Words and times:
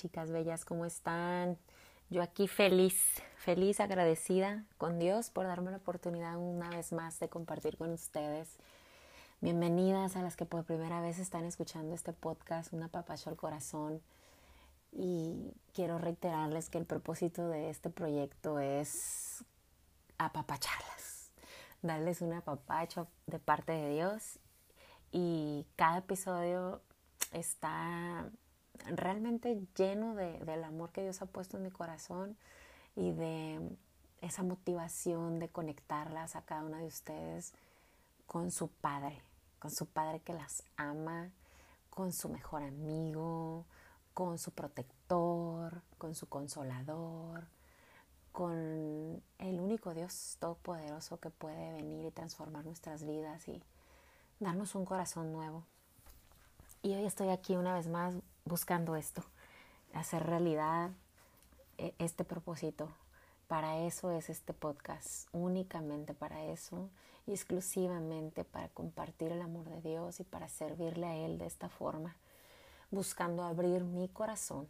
chicas 0.00 0.30
bellas, 0.30 0.64
¿cómo 0.64 0.86
están? 0.86 1.58
Yo 2.08 2.22
aquí 2.22 2.48
feliz, 2.48 2.98
feliz, 3.36 3.80
agradecida 3.80 4.64
con 4.78 4.98
Dios 4.98 5.28
por 5.28 5.44
darme 5.44 5.70
la 5.70 5.76
oportunidad 5.76 6.38
una 6.38 6.70
vez 6.70 6.92
más 6.92 7.20
de 7.20 7.28
compartir 7.28 7.76
con 7.76 7.92
ustedes. 7.92 8.48
Bienvenidas 9.42 10.16
a 10.16 10.22
las 10.22 10.36
que 10.36 10.46
por 10.46 10.64
primera 10.64 11.02
vez 11.02 11.18
están 11.18 11.44
escuchando 11.44 11.94
este 11.94 12.14
podcast, 12.14 12.72
una 12.72 12.88
papacho 12.88 13.28
al 13.28 13.36
corazón. 13.36 14.00
Y 14.90 15.52
quiero 15.74 15.98
reiterarles 15.98 16.70
que 16.70 16.78
el 16.78 16.86
propósito 16.86 17.48
de 17.48 17.68
este 17.68 17.90
proyecto 17.90 18.58
es 18.58 19.44
apapacharlas, 20.16 21.30
darles 21.82 22.22
un 22.22 22.32
apapacho 22.32 23.06
de 23.26 23.38
parte 23.38 23.72
de 23.72 23.90
Dios. 23.90 24.38
Y 25.12 25.66
cada 25.76 25.98
episodio 25.98 26.80
está 27.32 28.30
realmente 28.86 29.66
lleno 29.76 30.14
de, 30.14 30.38
del 30.40 30.64
amor 30.64 30.90
que 30.90 31.02
Dios 31.02 31.22
ha 31.22 31.26
puesto 31.26 31.56
en 31.56 31.64
mi 31.64 31.70
corazón 31.70 32.36
y 32.96 33.12
de 33.12 33.60
esa 34.20 34.42
motivación 34.42 35.38
de 35.38 35.48
conectarlas 35.48 36.36
a 36.36 36.42
cada 36.42 36.64
una 36.64 36.78
de 36.78 36.86
ustedes 36.86 37.52
con 38.26 38.50
su 38.50 38.68
padre, 38.68 39.22
con 39.58 39.70
su 39.70 39.86
padre 39.86 40.20
que 40.20 40.34
las 40.34 40.62
ama, 40.76 41.30
con 41.88 42.12
su 42.12 42.28
mejor 42.28 42.62
amigo, 42.62 43.64
con 44.14 44.38
su 44.38 44.52
protector, 44.52 45.82
con 45.98 46.14
su 46.14 46.28
consolador, 46.28 47.48
con 48.32 49.22
el 49.38 49.60
único 49.60 49.94
Dios 49.94 50.36
todopoderoso 50.38 51.18
que 51.18 51.30
puede 51.30 51.72
venir 51.72 52.06
y 52.06 52.10
transformar 52.10 52.64
nuestras 52.64 53.04
vidas 53.04 53.48
y 53.48 53.62
darnos 54.38 54.74
un 54.74 54.84
corazón 54.84 55.32
nuevo. 55.32 55.64
Y 56.82 56.94
hoy 56.94 57.04
estoy 57.04 57.28
aquí 57.28 57.56
una 57.56 57.74
vez 57.74 57.88
más 57.88 58.14
buscando 58.44 58.96
esto, 58.96 59.22
hacer 59.94 60.24
realidad 60.24 60.90
e, 61.78 61.94
este 61.98 62.24
propósito. 62.24 62.88
Para 63.48 63.78
eso 63.78 64.12
es 64.12 64.30
este 64.30 64.52
podcast, 64.52 65.28
únicamente 65.32 66.14
para 66.14 66.44
eso 66.44 66.88
y 67.26 67.32
exclusivamente 67.32 68.44
para 68.44 68.68
compartir 68.68 69.32
el 69.32 69.42
amor 69.42 69.68
de 69.68 69.80
Dios 69.80 70.20
y 70.20 70.24
para 70.24 70.48
servirle 70.48 71.06
a 71.06 71.16
Él 71.16 71.38
de 71.38 71.46
esta 71.46 71.68
forma, 71.68 72.16
buscando 72.90 73.42
abrir 73.42 73.82
mi 73.82 74.08
corazón 74.08 74.68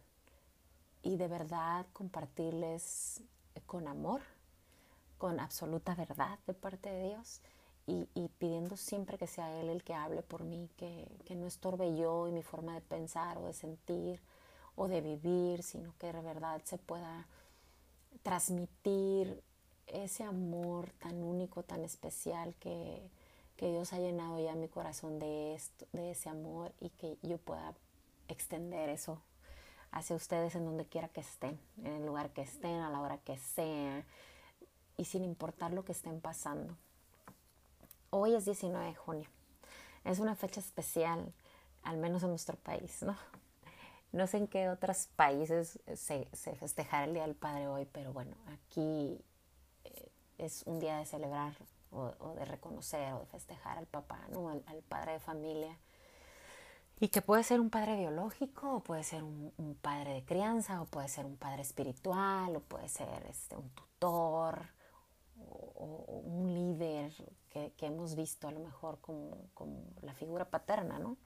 y 1.03 1.17
de 1.17 1.27
verdad 1.27 1.85
compartirles 1.93 3.21
con 3.65 3.87
amor, 3.87 4.21
con 5.17 5.39
absoluta 5.39 5.93
verdad 5.95 6.39
de 6.47 6.53
parte 6.53 6.89
de 6.89 7.09
Dios 7.09 7.41
y, 7.91 8.27
pidiendo 8.39 8.77
siempre 8.77 9.17
que 9.17 9.27
sea 9.27 9.59
Él 9.59 9.69
el 9.69 9.83
que 9.83 9.93
hable 9.93 10.21
por 10.21 10.43
mí, 10.43 10.69
que, 10.77 11.07
que, 11.25 11.35
no 11.35 11.47
estorbe 11.47 11.95
yo 11.95 12.27
y 12.27 12.31
mi 12.31 12.43
forma 12.43 12.73
de 12.73 12.81
pensar 12.81 13.37
o 13.37 13.45
de 13.45 13.53
sentir 13.53 14.21
o 14.75 14.87
de 14.87 15.01
vivir, 15.01 15.63
sino 15.63 15.93
que 15.99 16.11
de 16.13 16.21
verdad 16.21 16.61
se 16.63 16.77
pueda 16.77 17.27
transmitir 18.23 19.43
ese 19.87 20.23
amor 20.23 20.91
tan 20.99 21.21
único, 21.21 21.63
tan 21.63 21.83
especial 21.83 22.55
que, 22.59 23.01
que 23.57 23.71
Dios 23.71 23.93
ha 23.93 23.99
llenado 23.99 24.39
ya 24.39 24.55
mi 24.55 24.67
corazón 24.67 25.19
de, 25.19 25.53
esto, 25.55 25.85
de 25.91 26.11
ese 26.11 26.29
amor 26.29 26.71
y 26.79 26.89
que 26.89 27.17
yo 27.21 27.37
pueda 27.37 27.73
extender 28.27 28.89
eso 28.89 29.21
hacia 29.91 30.15
ustedes 30.15 30.55
en 30.55 30.65
donde 30.65 30.85
quiera 30.85 31.09
que 31.09 31.21
estén, 31.21 31.59
en 31.83 31.93
el 31.93 32.05
lugar 32.05 32.31
que 32.31 32.41
estén, 32.41 32.79
a 32.79 32.89
la 32.89 33.01
hora 33.01 33.17
que 33.17 33.37
sea 33.37 34.05
y 34.97 35.05
sin 35.05 35.23
importar 35.23 35.73
lo 35.73 35.83
que 35.83 35.91
estén 35.91 36.21
pasando. 36.21 36.77
Hoy 38.13 38.35
es 38.35 38.43
19 38.43 38.87
de 38.87 38.93
junio. 38.93 39.29
Es 40.03 40.19
una 40.19 40.35
fecha 40.35 40.59
especial, 40.59 41.33
al 41.81 41.95
menos 41.95 42.21
en 42.23 42.29
nuestro 42.29 42.57
país, 42.57 43.01
¿no? 43.03 43.15
No 44.11 44.27
sé 44.27 44.35
en 44.35 44.47
qué 44.47 44.67
otros 44.67 45.07
países 45.15 45.79
se, 45.95 46.27
se 46.33 46.55
festejará 46.57 47.05
el 47.05 47.13
Día 47.13 47.21
del 47.21 47.35
Padre 47.35 47.69
hoy, 47.69 47.87
pero 47.89 48.11
bueno, 48.11 48.35
aquí 48.47 49.17
eh, 49.85 50.11
es 50.37 50.63
un 50.65 50.79
día 50.79 50.97
de 50.97 51.05
celebrar 51.05 51.55
o, 51.91 52.33
de 52.35 52.43
reconocer 52.43 53.13
o 53.13 53.19
de 53.19 53.25
festejar 53.27 53.77
al 53.77 53.87
papá, 53.87 54.19
¿no? 54.29 54.49
Al, 54.49 54.83
padre 54.89 55.13
de 55.13 55.19
familia. 55.21 55.77
Y 56.99 57.07
que 57.07 57.21
puede 57.21 57.45
ser 57.45 57.61
un 57.61 57.69
padre 57.69 57.95
biológico, 57.95 58.75
o 58.75 58.83
puede 58.83 59.05
ser 59.05 59.23
un, 59.23 59.53
un, 59.55 59.75
padre 59.75 60.15
de 60.15 60.25
crianza, 60.25 60.81
o 60.81 60.85
puede 60.85 61.07
ser 61.07 61.25
un 61.25 61.37
padre 61.37 61.61
espiritual, 61.61 62.57
o 62.57 62.59
puede 62.59 62.89
ser 62.89 63.25
este, 63.29 63.55
un 63.55 63.69
tutor, 63.69 64.67
o, 65.51 66.21
un 66.23 66.53
líder 66.53 67.11
que, 67.49 67.73
hemos 67.81 68.15
visto 68.15 68.47
a 68.47 68.51
lo 68.51 68.59
mejor 68.59 68.99
como, 69.01 69.37
la 70.01 70.13
figura 70.13 70.49
paterna, 70.49 70.99
¿no? 70.99 71.17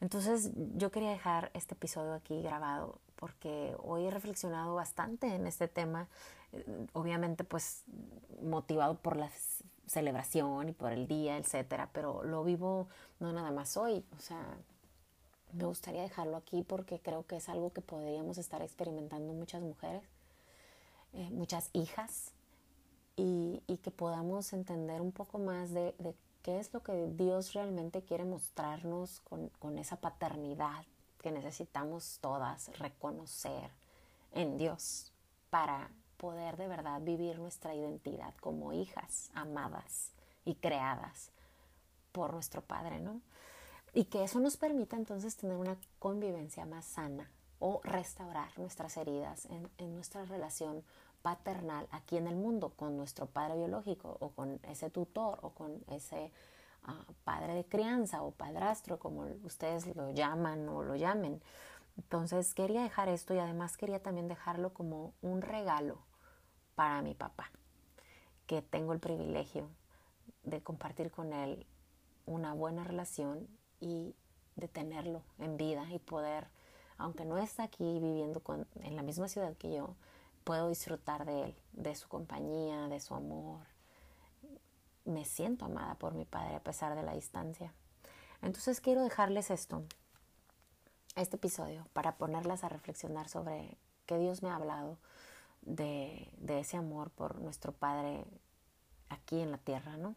Entonces 0.00 0.52
yo 0.76 0.90
quería 0.90 1.10
dejar 1.10 1.50
este 1.54 1.74
episodio 1.74 2.14
aquí 2.14 2.40
grabado 2.42 3.00
porque 3.16 3.74
hoy 3.82 4.06
he 4.06 4.10
reflexionado 4.10 4.74
bastante 4.74 5.34
en 5.34 5.46
este 5.46 5.66
tema, 5.66 6.08
eh, 6.52 6.86
obviamente 6.92 7.42
pues 7.42 7.82
motivado 8.40 8.94
por 8.96 9.16
la 9.16 9.30
celebración 9.86 10.68
y 10.68 10.72
por 10.72 10.92
el 10.92 11.08
día, 11.08 11.36
etcétera, 11.36 11.90
pero 11.92 12.22
lo 12.22 12.44
vivo 12.44 12.88
no 13.18 13.32
nada 13.32 13.50
más 13.50 13.76
hoy, 13.76 14.04
o 14.16 14.20
sea, 14.20 14.56
me 15.52 15.64
gustaría 15.64 16.02
dejarlo 16.02 16.36
aquí 16.36 16.62
porque 16.62 17.00
creo 17.00 17.26
que 17.26 17.36
es 17.36 17.48
algo 17.48 17.72
que 17.72 17.80
podríamos 17.80 18.38
estar 18.38 18.62
experimentando 18.62 19.32
muchas 19.32 19.62
mujeres, 19.62 20.02
eh, 21.14 21.30
muchas 21.30 21.70
hijas, 21.72 22.32
y, 23.18 23.78
que 23.82 23.90
podamos 23.90 24.52
entender 24.52 25.00
un 25.00 25.12
poco 25.12 25.38
más 25.38 25.72
de, 25.72 25.94
qué 26.42 26.58
es 26.58 26.72
lo 26.72 26.82
que 26.82 27.08
Dios 27.16 27.52
realmente 27.52 28.02
quiere 28.02 28.24
mostrarnos 28.24 29.20
con, 29.20 29.48
con 29.58 29.78
esa 29.78 29.96
paternidad 29.96 30.84
que 31.20 31.32
necesitamos 31.32 32.18
todas 32.20 32.76
reconocer 32.78 33.70
en 34.32 34.56
Dios 34.56 35.12
para 35.50 35.90
poder 36.16 36.56
de 36.56 36.68
verdad 36.68 37.00
vivir 37.00 37.38
nuestra 37.38 37.74
identidad 37.74 38.34
como 38.40 38.72
hijas 38.72 39.30
amadas 39.34 40.12
y 40.44 40.54
creadas 40.54 41.30
por 42.12 42.32
nuestro 42.32 42.62
Padre, 42.62 43.00
¿no? 43.00 43.20
Y 43.94 44.04
que 44.04 44.22
eso 44.22 44.38
nos 44.38 44.56
permita 44.56 44.96
entonces 44.96 45.36
tener 45.36 45.56
una 45.56 45.76
convivencia 45.98 46.66
más 46.66 46.84
sana 46.84 47.30
o 47.58 47.80
restaurar 47.82 48.56
nuestras 48.58 48.96
heridas 48.96 49.46
en, 49.46 49.68
en 49.78 49.94
nuestra 49.94 50.24
relación 50.24 50.84
paternal 51.22 51.88
aquí 51.90 52.16
en 52.16 52.26
el 52.26 52.36
mundo 52.36 52.70
con 52.70 52.96
nuestro 52.96 53.26
padre 53.26 53.56
biológico 53.56 54.16
o 54.20 54.30
con 54.30 54.60
ese 54.64 54.90
tutor 54.90 55.38
o 55.42 55.50
con 55.50 55.82
ese 55.88 56.32
ah, 56.84 57.04
padre 57.24 57.54
de 57.54 57.64
crianza 57.64 58.22
o 58.22 58.30
padrastro, 58.30 58.98
como 58.98 59.26
ustedes 59.44 59.94
lo 59.96 60.10
llaman 60.10 60.68
o 60.68 60.82
lo 60.82 60.96
llamen. 60.96 61.42
Entonces 61.96 62.54
quería 62.54 62.82
dejar 62.82 63.08
esto 63.08 63.34
y 63.34 63.38
además 63.38 63.76
quería 63.76 64.00
también 64.00 64.28
dejarlo 64.28 64.72
como 64.72 65.14
un 65.20 65.42
regalo 65.42 65.98
para 66.74 67.02
mi 67.02 67.14
papá, 67.14 67.50
que 68.46 68.62
tengo 68.62 68.92
el 68.92 69.00
privilegio 69.00 69.68
de 70.44 70.62
compartir 70.62 71.10
con 71.10 71.32
él 71.32 71.66
una 72.24 72.54
buena 72.54 72.84
relación 72.84 73.48
y 73.80 74.14
de 74.54 74.68
tenerlo 74.68 75.22
en 75.38 75.56
vida 75.56 75.86
y 75.90 75.98
poder, 75.98 76.48
aunque 76.96 77.24
no 77.24 77.38
está 77.38 77.64
aquí 77.64 77.98
viviendo 77.98 78.42
en 78.82 78.96
la 78.96 79.02
misma 79.02 79.28
ciudad 79.28 79.56
que 79.56 79.74
yo, 79.74 79.96
puedo 80.48 80.70
disfrutar 80.70 81.26
de 81.26 81.42
él, 81.42 81.54
de 81.74 81.94
su 81.94 82.08
compañía, 82.08 82.88
de 82.88 83.00
su 83.00 83.12
amor. 83.12 83.66
Me 85.04 85.26
siento 85.26 85.66
amada 85.66 85.96
por 85.96 86.14
mi 86.14 86.24
padre 86.24 86.56
a 86.56 86.62
pesar 86.62 86.94
de 86.94 87.02
la 87.02 87.12
distancia. 87.12 87.74
Entonces 88.40 88.80
quiero 88.80 89.02
dejarles 89.02 89.50
esto, 89.50 89.82
este 91.16 91.36
episodio, 91.36 91.86
para 91.92 92.16
ponerlas 92.16 92.64
a 92.64 92.70
reflexionar 92.70 93.28
sobre 93.28 93.76
qué 94.06 94.16
Dios 94.16 94.42
me 94.42 94.48
ha 94.48 94.56
hablado 94.56 94.96
de, 95.60 96.32
ese 96.48 96.78
amor 96.78 97.10
por 97.10 97.42
nuestro 97.42 97.72
Padre 97.72 98.24
aquí 99.10 99.42
en 99.42 99.50
la 99.50 99.58
tierra, 99.58 99.98
¿no? 99.98 100.14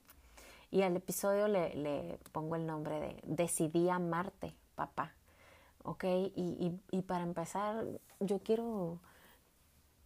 Y 0.70 0.84
al 0.84 0.96
episodio 0.96 1.50
le, 1.50 1.76
le 1.76 2.20
pongo 2.32 2.56
el 2.56 2.66
nombre 2.66 3.02
de 3.02 3.20
Decidí 3.24 3.90
amarte, 3.90 4.56
papá. 4.76 5.14
¿Ok? 5.84 6.06
Y, 6.06 6.80
y 6.90 7.02
para 7.02 7.26
empezar, 7.26 7.86
yo 8.22 8.40
quiero 8.40 9.02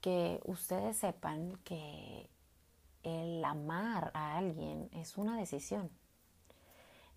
que 0.06 0.40
ustedes 0.44 0.98
sepan 0.98 1.58
que 1.64 2.30
el 3.02 3.44
amar 3.44 4.12
a 4.14 4.38
alguien 4.38 4.88
es 4.94 5.18
una 5.18 5.36
decisión 5.36 5.90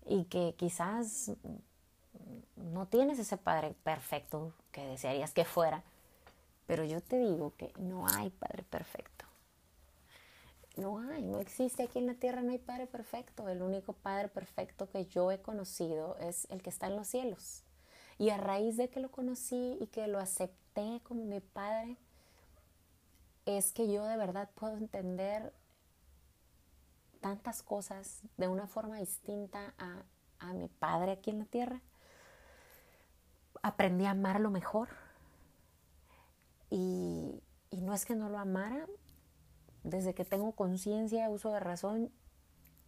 y 0.07 0.23
que 0.23 0.55
quizás 0.57 1.33
no 2.55 2.87
tienes 2.87 3.19
ese 3.19 3.37
padre 3.37 3.75
perfecto 3.83 4.55
que 4.71 4.83
desearías 4.87 5.35
que 5.35 5.45
fuera, 5.45 5.83
pero 6.65 6.83
yo 6.83 6.99
te 6.99 7.19
digo 7.19 7.53
que 7.57 7.71
no 7.77 8.07
hay 8.07 8.31
padre 8.31 8.63
perfecto. 8.63 9.25
No 10.75 10.97
hay, 10.97 11.21
no 11.21 11.39
existe 11.41 11.83
aquí 11.83 11.99
en 11.99 12.07
la 12.07 12.15
tierra, 12.15 12.41
no 12.41 12.53
hay 12.53 12.57
padre 12.57 12.87
perfecto. 12.87 13.49
El 13.49 13.61
único 13.61 13.93
padre 13.93 14.29
perfecto 14.29 14.89
que 14.89 15.05
yo 15.05 15.29
he 15.29 15.43
conocido 15.43 16.17
es 16.21 16.47
el 16.49 16.63
que 16.63 16.71
está 16.71 16.87
en 16.87 16.95
los 16.95 17.07
cielos. 17.07 17.61
Y 18.17 18.31
a 18.31 18.37
raíz 18.37 18.77
de 18.77 18.89
que 18.89 18.99
lo 18.99 19.11
conocí 19.11 19.77
y 19.79 19.85
que 19.87 20.07
lo 20.07 20.17
acepté 20.17 21.01
como 21.03 21.25
mi 21.25 21.39
padre, 21.39 21.97
es 23.57 23.71
que 23.71 23.91
yo 23.91 24.05
de 24.05 24.17
verdad 24.17 24.49
puedo 24.55 24.77
entender 24.77 25.53
tantas 27.21 27.61
cosas 27.61 28.21
de 28.37 28.47
una 28.47 28.67
forma 28.67 28.97
distinta 28.97 29.73
a, 29.77 30.53
mi 30.53 30.67
padre 30.67 31.11
aquí 31.11 31.31
en 31.31 31.39
la 31.39 31.45
tierra. 31.45 31.81
aprendí 33.61 34.05
a 34.05 34.11
amarlo 34.11 34.49
mejor. 34.49 34.89
Y, 36.69 37.43
y 37.71 37.81
no 37.81 37.93
es 37.93 38.05
que 38.05 38.15
no 38.15 38.29
lo 38.29 38.37
amara, 38.37 38.87
desde 39.83 40.13
que 40.13 40.23
tengo 40.23 40.53
conciencia, 40.53 41.29
uso 41.29 41.51
de 41.51 41.59
razón, 41.59 42.11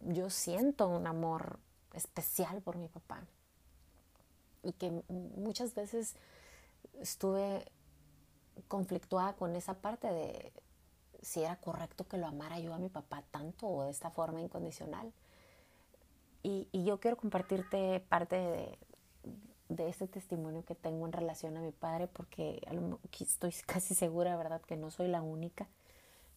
yo 0.00 0.30
siento 0.30 0.88
un 0.88 1.06
amor 1.06 1.58
especial 1.92 2.62
por 2.62 2.76
mi 2.76 2.88
papá. 2.88 3.26
Y 4.62 4.72
que 4.72 5.02
muchas 5.08 5.74
veces 5.74 6.16
estuve 7.00 7.70
conflictuada 8.68 9.34
con 9.34 9.56
esa 9.56 9.74
parte 9.74 10.08
de 10.08 10.52
si 11.22 11.42
era 11.42 11.56
correcto 11.56 12.06
que 12.06 12.18
lo 12.18 12.26
amara 12.26 12.58
yo 12.58 12.74
a 12.74 12.78
mi 12.78 12.88
papá 12.88 13.22
tanto 13.30 13.68
o 13.68 13.84
de 13.84 13.90
esta 13.90 14.10
forma 14.10 14.40
incondicional. 14.40 15.12
Y, 16.42 16.68
yo 16.72 16.98
quiero 16.98 17.16
compartirte 17.16 18.00
parte 18.08 18.34
de, 18.34 18.78
de 19.68 19.88
este 19.88 20.08
testimonio 20.08 20.64
que 20.64 20.74
tengo 20.74 21.06
en 21.06 21.12
relación 21.12 21.56
a 21.56 21.60
mi 21.60 21.70
padre 21.70 22.08
porque 22.08 22.60
estoy 23.20 23.52
casi 23.66 23.94
segura, 23.94 24.36
¿verdad?, 24.36 24.60
que 24.62 24.76
no 24.76 24.90
soy 24.90 25.06
la 25.08 25.22
única, 25.22 25.68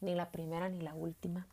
ni 0.01 0.13
la 0.13 0.29
primera 0.29 0.69
ni 0.69 0.81
la 0.81 0.93
última. 0.93 1.47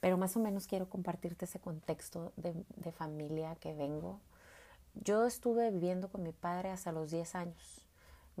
Pero 0.00 0.16
más 0.16 0.36
o 0.36 0.40
menos 0.40 0.66
quiero 0.66 0.88
compartirte 0.88 1.44
ese 1.44 1.58
contexto 1.58 2.32
de, 2.36 2.54
de 2.76 2.92
familia 2.92 3.56
que 3.56 3.74
vengo. 3.74 4.20
Yo 4.94 5.26
estuve 5.26 5.70
viviendo 5.70 6.08
con 6.08 6.22
mi 6.22 6.32
padre 6.32 6.70
hasta 6.70 6.92
los 6.92 7.10
10 7.10 7.34
años. 7.34 7.89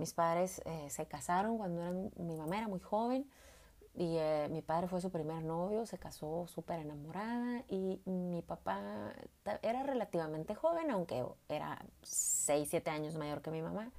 Mis 0.00 0.14
padres 0.14 0.62
eh, 0.64 0.88
se 0.88 1.04
casaron 1.04 1.58
cuando 1.58 1.82
eran, 1.82 2.10
mi 2.16 2.34
mamá 2.34 2.56
era 2.56 2.68
muy 2.68 2.80
joven 2.80 3.30
y 3.94 4.16
eh, 4.16 4.48
mi 4.50 4.62
padre 4.62 4.88
fue 4.88 5.02
su 5.02 5.10
primer 5.10 5.44
novio, 5.44 5.84
se 5.84 5.98
casó 5.98 6.46
súper 6.46 6.78
enamorada 6.78 7.62
y 7.68 8.00
mi 8.06 8.40
papá 8.40 9.12
era 9.60 9.82
relativamente 9.82 10.54
joven, 10.54 10.90
aunque 10.90 11.22
era 11.50 11.84
6, 12.00 12.66
7 12.70 12.90
años 12.90 13.16
mayor 13.16 13.42
que 13.42 13.50
mi 13.50 13.60
mamá. 13.60 13.92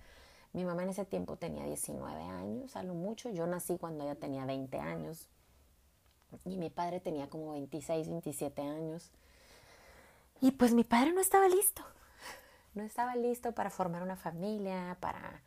Mi 0.54 0.66
mamá 0.66 0.82
en 0.82 0.90
ese 0.90 1.06
tiempo 1.06 1.36
tenía 1.36 1.66
19 1.66 2.24
años, 2.24 2.76
a 2.76 2.82
mucho. 2.82 3.30
Yo 3.30 3.46
nací 3.46 3.78
cuando 3.78 4.04
ella 4.04 4.16
tenía 4.16 4.44
20 4.46 4.80
años 4.80 5.30
y 6.46 6.58
mi 6.58 6.72
padre 6.72 7.00
tenía 7.00 7.30
como 7.30 7.52
26, 7.52 8.10
27 8.10 8.60
años. 8.64 9.12
Y 10.42 10.50
pues 10.50 10.74
mi 10.74 10.84
padre 10.84 11.14
no 11.14 11.22
estaba 11.22 11.48
listo. 11.48 11.84
No 12.74 12.82
estaba 12.82 13.16
listo 13.16 13.52
para 13.52 13.70
formar 13.70 14.02
una 14.02 14.16
familia, 14.16 14.98
para 15.00 15.44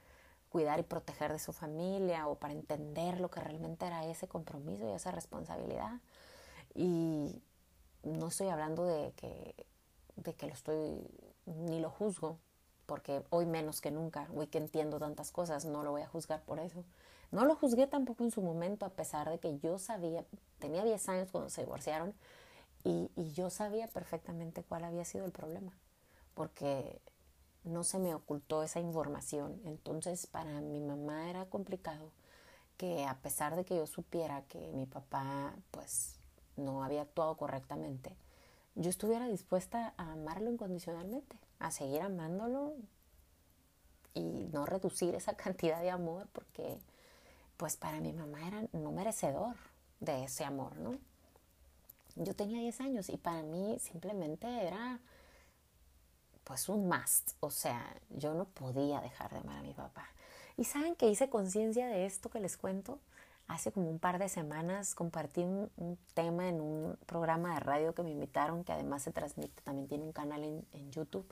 cuidar 0.55 0.79
y 0.79 0.85
proteger 0.85 1.33
de 1.33 1.41
su 1.41 1.53
familia 1.53 2.29
o 2.29 2.37
para 2.37 2.55
entender 2.55 3.19
lo 3.19 3.29
que 3.29 3.41
realmente 3.41 3.87
era 3.87 4.07
ese 4.07 4.29
compromiso 4.29 4.89
y 4.89 4.93
esa 4.93 5.11
responsabilidad. 5.11 6.01
Y 6.77 7.43
no 8.05 8.29
estoy 8.29 8.51
hablando 8.51 8.85
de 8.85 9.11
que, 9.17 9.67
de 10.15 10.33
que 10.35 10.47
lo 10.47 10.53
estoy, 10.53 11.11
ni 11.47 11.81
lo 11.81 11.91
juzgo, 11.91 12.39
porque 12.87 13.25
hoy 13.31 13.47
menos 13.47 13.81
que 13.81 13.91
nunca, 13.91 14.29
hoy 14.33 14.47
que 14.47 14.59
entiendo 14.59 15.01
tantas 15.01 15.33
cosas, 15.33 15.65
no 15.65 15.83
lo 15.83 15.91
voy 15.91 16.03
a 16.03 16.07
juzgar 16.07 16.45
por 16.45 16.61
eso. 16.61 16.85
No 17.33 17.45
lo 17.45 17.57
juzgué 17.57 17.89
tampoco 17.89 18.23
en 18.23 18.31
su 18.31 18.41
momento, 18.41 18.87
a 18.87 18.91
pesar 18.91 19.29
de 19.29 19.41
que 19.41 19.59
yo 19.59 19.81
sabía, 19.81 20.25
tenía 20.61 20.85
10 20.85 21.09
años 21.09 21.33
cuando 21.33 21.51
se 21.51 21.63
divorciaron, 21.63 22.15
y, 22.85 23.11
y 23.17 23.33
yo 23.33 23.51
sabía 23.51 23.89
perfectamente 23.89 24.63
cuál 24.63 24.85
había 24.85 25.05
sido 25.05 25.25
el 25.25 25.33
problema, 25.33 25.73
porque 26.33 27.01
no 27.65 27.83
se 27.85 27.99
me 27.99 28.15
ocultó 28.15 28.63
esa 28.63 28.81
información. 28.81 29.61
Entonces 29.65 30.27
para 30.27 30.61
mi 30.61 30.81
mamá 30.81 31.31
era 31.31 31.47
complicado 31.47 32.11
que 32.77 33.05
a 33.05 33.17
pesar 33.19 33.57
de 33.57 33.65
que 33.65 33.77
yo 33.77 33.87
supiera 33.87 34.43
que 34.43 34.73
mi 34.73 34.87
papá 34.87 35.55
pues 35.71 36.17
no 36.57 36.85
había 36.85 37.03
actuado 37.03 37.37
correctamente, 37.37 38.17
yo 38.75 38.91
estuviera 38.91 39.29
dispuesta 39.29 39.95
a 39.97 40.13
amarlo 40.13 40.51
incondicionalmente, 40.51 41.37
a 41.59 41.71
seguir 41.71 42.03
amándolo 42.03 42.75
y 44.15 44.49
no 44.53 44.67
reducir 44.67 45.15
esa 45.15 45.35
cantidad 45.37 45.81
de 45.81 45.91
amor 45.91 46.29
porque 46.33 46.79
pues 47.57 47.77
para 47.77 48.01
mi 48.01 48.13
mamá 48.13 48.47
era 48.47 48.65
no 48.73 48.93
merecedor 48.93 49.57
de 50.01 50.25
ese 50.25 50.45
amor, 50.45 50.77
¿no? 50.77 50.93
Yo 52.17 52.35
tenía 52.35 52.61
10 52.61 52.81
años 52.81 53.09
y 53.09 53.17
para 53.17 53.43
mí 53.43 53.77
simplemente 53.81 54.47
era 54.67 55.01
pues 56.45 56.69
un 56.69 56.89
must. 56.89 57.33
O 57.41 57.51
sea, 57.51 57.97
yo 58.11 58.35
no 58.35 58.45
podía 58.45 59.01
dejar 59.01 59.33
de 59.33 59.39
amar 59.39 59.59
a 59.59 59.63
mi 59.63 59.73
papá. 59.73 60.09
Y 60.57 60.65
saben 60.65 60.95
que 60.95 61.09
hice 61.09 61.29
conciencia 61.29 61.87
de 61.89 62.07
esto 62.07 62.31
que 62.31 62.41
les 62.41 62.57
cuento. 62.57 63.01
Hace 63.49 63.73
como 63.73 63.91
un 63.91 63.99
par 63.99 64.19
de 64.19 64.29
semanas 64.29 64.95
compartí 64.95 65.43
un, 65.43 65.99
tema 66.15 66.49
en 66.49 66.61
un 66.61 66.97
programa 67.07 67.55
de 67.55 67.61
radio 67.61 67.95
que 67.95 68.03
me 68.03 68.11
invitaron, 68.11 68.65
que 68.65 68.73
además 68.73 69.03
se 69.03 69.13
transmite, 69.13 69.63
también 69.63 69.89
tiene 69.89 70.05
un 70.05 70.13
canal 70.13 70.45
en, 70.45 70.65
en 70.73 70.91
YouTube. 70.91 71.27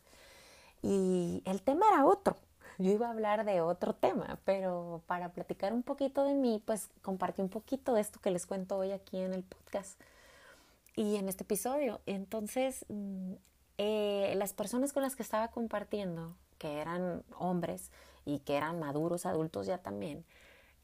Y 0.82 1.42
el 1.46 1.62
tema 1.62 1.86
era 1.88 2.04
otro. 2.04 2.36
Yo 2.78 2.90
iba 2.90 3.06
a 3.06 3.10
hablar 3.10 3.44
de 3.44 3.60
otro 3.60 3.94
tema, 3.94 4.38
pero 4.44 5.02
para 5.06 5.30
platicar 5.30 5.72
un 5.72 5.82
poquito 5.82 6.24
de 6.24 6.34
mí, 6.34 6.62
pues 6.66 6.90
compartí 7.02 7.40
un 7.40 7.48
poquito 7.48 7.94
de 7.94 8.00
esto 8.00 8.20
que 8.20 8.30
les 8.30 8.46
cuento 8.46 8.76
hoy 8.76 8.92
aquí 8.92 9.18
en 9.18 9.32
el 9.32 9.44
podcast 9.44 10.00
y 10.96 11.16
en 11.16 11.28
este 11.28 11.44
episodio. 11.44 12.00
Entonces, 12.06 12.84
mm, 12.88 13.34
eh, 13.84 14.34
las 14.36 14.52
personas 14.52 14.92
con 14.92 15.02
las 15.02 15.16
que 15.16 15.24
estaba 15.24 15.48
compartiendo, 15.48 16.36
que 16.58 16.78
eran 16.78 17.24
hombres 17.36 17.90
y 18.24 18.38
que 18.38 18.56
eran 18.56 18.78
maduros 18.78 19.26
adultos 19.26 19.66
ya 19.66 19.78
también, 19.78 20.24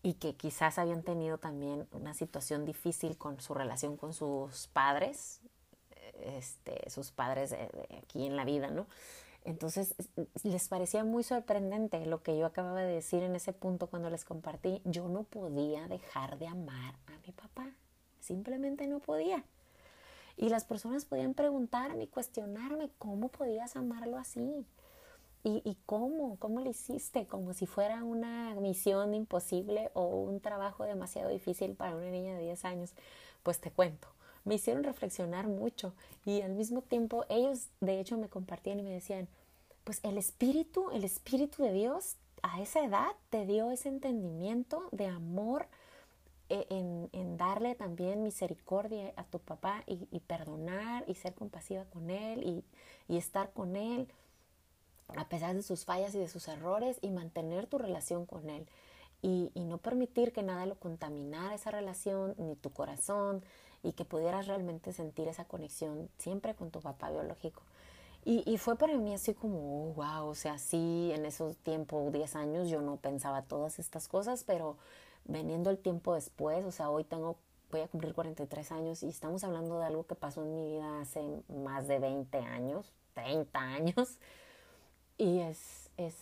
y 0.03 0.15
que 0.15 0.35
quizás 0.35 0.81
habían 0.81 1.05
tenido 1.05 1.39
también 1.39 1.87
una 1.93 2.13
situación 2.13 2.65
difícil 2.65 3.17
con 3.17 3.41
su 3.41 3.55
relación 3.55 3.97
con 3.97 4.13
sus 4.15 4.67
padres, 4.67 5.41
este, 6.25 6.91
sus 6.91 7.13
padres 7.13 7.55
aquí 8.03 8.27
en 8.27 8.35
la 8.35 8.45
vida, 8.45 8.71
¿no? 8.71 8.89
Entonces 9.45 9.95
les 10.43 10.67
parecía 10.67 11.05
muy 11.05 11.23
sorprendente 11.23 12.05
lo 12.05 12.21
que 12.25 12.37
yo 12.37 12.47
acababa 12.47 12.81
de 12.81 12.93
decir 12.93 13.23
en 13.23 13.37
ese 13.37 13.53
punto 13.53 13.87
cuando 13.87 14.11
les 14.11 14.25
compartí. 14.25 14.83
Yo 14.85 15.09
no 15.09 15.23
podía 15.23 15.87
dejar 15.87 16.37
de 16.39 16.49
amar 16.49 16.97
a 17.07 17.17
mi 17.25 17.33
papá, 17.33 17.71
simplemente 18.19 18.89
no 18.89 18.99
podía. 18.99 19.45
Y 20.39 20.51
las 20.51 20.65
personas 20.65 21.05
podían 21.05 21.35
preguntarme 21.35 22.05
y 22.05 22.07
cuestionarme 22.07 22.91
cómo 22.99 23.29
podías 23.29 23.75
amarlo 23.75 24.17
así. 24.17 24.65
¿Y, 25.43 25.63
¿Y, 25.65 25.77
cómo? 25.85 26.37
¿Cómo 26.39 26.61
lo 26.61 26.71
hiciste? 26.71 27.27
Como 27.27 27.53
si 27.53 27.67
fuera 27.67 28.05
una 28.05 28.55
misión 28.55 29.15
imposible 29.15 29.91
o 29.95 30.05
un 30.07 30.41
trabajo 30.41 30.85
demasiado 30.85 31.29
difícil 31.29 31.75
para 31.75 31.97
una 31.97 32.11
niña 32.11 32.37
de 32.37 32.45
10 32.45 32.65
años. 32.65 32.93
Pues 33.43 33.61
te 33.61 33.73
cuento. 33.73 34.07
Me 34.45 34.55
hicieron 34.55 34.85
reflexionar 34.85 35.49
mucho 35.49 35.93
y 36.25 36.41
al 36.41 36.53
mismo 36.53 36.83
tiempo 36.83 37.25
ellos 37.29 37.67
de 37.81 37.99
hecho 37.99 38.17
me 38.17 38.29
compartían 38.29 38.79
y 38.79 38.85
me 38.85 38.93
decían, 38.93 39.29
pues 39.83 40.01
el 40.05 40.19
espíritu, 40.19 40.91
el 40.93 41.03
espíritu 41.03 41.65
de 41.65 41.73
Dios 41.73 42.17
a 42.43 42.63
esa 42.63 42.85
edad 42.85 43.09
te 43.31 43.45
dio 43.45 43.71
ese 43.73 43.89
entendimiento 43.89 44.89
de 44.93 45.07
amor 45.07 45.67
e, 46.49 46.67
en, 46.71 47.37
darle 47.37 47.75
también 47.75 48.23
misericordia 48.23 49.13
a 49.17 49.25
tu 49.25 49.39
papá 49.39 49.85
y, 49.87 50.21
perdonar 50.21 51.05
y 51.07 51.15
ser 51.15 51.35
compasiva 51.35 51.85
con 51.85 52.11
él 52.11 52.65
y, 53.09 53.17
estar 53.17 53.53
con 53.53 53.77
él 53.77 54.09
a 55.17 55.29
pesar 55.29 55.55
de 55.55 55.63
sus 55.63 55.85
fallas 55.85 56.15
y 56.15 56.19
de 56.19 56.29
sus 56.29 56.49
errores 56.49 56.99
y 57.01 57.11
mantener 57.11 57.67
tu 57.67 57.79
relación 57.79 58.27
con 58.27 58.51
él 58.51 58.67
y, 59.23 59.51
no 59.55 59.79
permitir 59.79 60.33
que 60.33 60.43
nada 60.43 60.67
lo 60.67 60.77
contaminara 60.77 61.55
esa 61.55 61.71
relación 61.71 62.35
ni 62.39 62.57
tu 62.57 62.71
corazón 62.71 63.43
y 63.83 63.93
que 63.93 64.05
pudieras 64.05 64.47
realmente 64.47 64.93
sentir 64.93 65.29
esa 65.29 65.45
conexión 65.45 66.09
siempre 66.19 66.55
con 66.55 66.71
tu 66.71 66.81
papá 66.81 67.11
biológico. 67.11 67.63
Y, 68.25 68.59
fue 68.59 68.77
para 68.77 68.95
mí 68.99 69.15
así 69.15 69.33
como, 69.33 69.95
wow, 69.95 70.27
o 70.27 70.35
sea, 70.35 70.59
sí, 70.59 71.11
en 71.15 71.25
esos 71.25 71.57
tiempos, 71.57 72.13
10 72.13 72.37
años, 72.37 72.69
yo 72.69 72.83
no 72.83 72.97
pensaba 72.97 73.41
todas 73.43 73.79
estas 73.79 74.07
cosas, 74.07 74.45
pero 74.45 74.77
veniendo 75.29 75.71
el 75.71 75.79
tiempo 75.79 76.15
después, 76.15 76.65
o 76.65 76.73
sea, 76.73 76.91
hoy 76.91 77.05
tengo, 77.05 77.37
voy 77.71 77.83
a 77.83 77.89
cumplir 77.89 78.15
43 78.15 78.73
años 78.73 79.03
y 79.05 79.09
estamos 79.09 79.45
hablando 79.45 79.79
de 79.79 79.87
algo 79.87 80.05
que 80.07 80.17
pasó 80.17 80.43
en 80.43 80.55
mi 80.55 80.67
vida 80.67 81.01
hace 81.01 81.23
más 81.49 81.87
de 81.87 82.01
20 82.01 82.39
años, 82.39 82.91
30 83.15 83.61
años, 83.61 84.19
y 85.19 85.41
es, 85.41 85.91
es, 85.97 86.15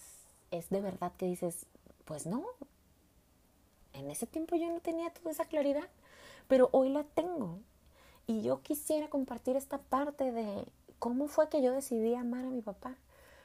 es 0.50 0.68
de 0.68 0.80
verdad 0.80 1.12
que 1.16 1.26
dices, 1.26 1.66
pues 2.04 2.26
no, 2.26 2.44
en 3.94 4.10
ese 4.10 4.26
tiempo 4.26 4.56
yo 4.56 4.68
no 4.68 4.80
tenía 4.80 5.10
toda 5.10 5.30
esa 5.30 5.46
claridad, 5.46 5.88
pero 6.48 6.68
hoy 6.72 6.90
la 6.90 7.04
tengo. 7.04 7.58
Y 8.26 8.42
yo 8.42 8.60
quisiera 8.60 9.08
compartir 9.08 9.56
esta 9.56 9.78
parte 9.78 10.32
de 10.32 10.66
cómo 10.98 11.28
fue 11.28 11.48
que 11.48 11.62
yo 11.62 11.72
decidí 11.72 12.14
amar 12.14 12.44
a 12.44 12.50
mi 12.50 12.60
papá. 12.60 12.96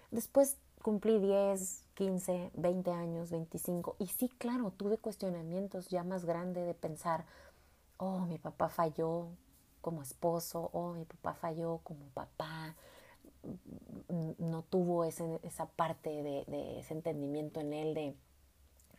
Después 0.09 0.57
cumplí 0.81 1.19
10, 1.19 1.85
15, 1.93 2.51
20 2.53 2.91
años, 2.91 3.31
25 3.31 3.95
y 3.99 4.07
sí, 4.07 4.29
claro, 4.29 4.71
tuve 4.71 4.97
cuestionamientos 4.97 5.87
ya 5.89 6.03
más 6.03 6.25
grandes 6.25 6.65
de 6.65 6.73
pensar, 6.73 7.25
oh, 7.97 8.19
mi 8.21 8.37
papá 8.37 8.69
falló 8.69 9.27
como 9.81 10.01
esposo, 10.01 10.69
oh, 10.73 10.93
mi 10.93 11.05
papá 11.05 11.33
falló 11.33 11.79
como 11.83 12.05
papá, 12.13 12.75
no 14.37 14.63
tuvo 14.63 15.03
ese, 15.05 15.39
esa 15.43 15.65
parte 15.65 16.09
de, 16.09 16.45
de 16.47 16.79
ese 16.79 16.93
entendimiento 16.93 17.59
en 17.59 17.73
él 17.73 17.93
de 17.93 18.15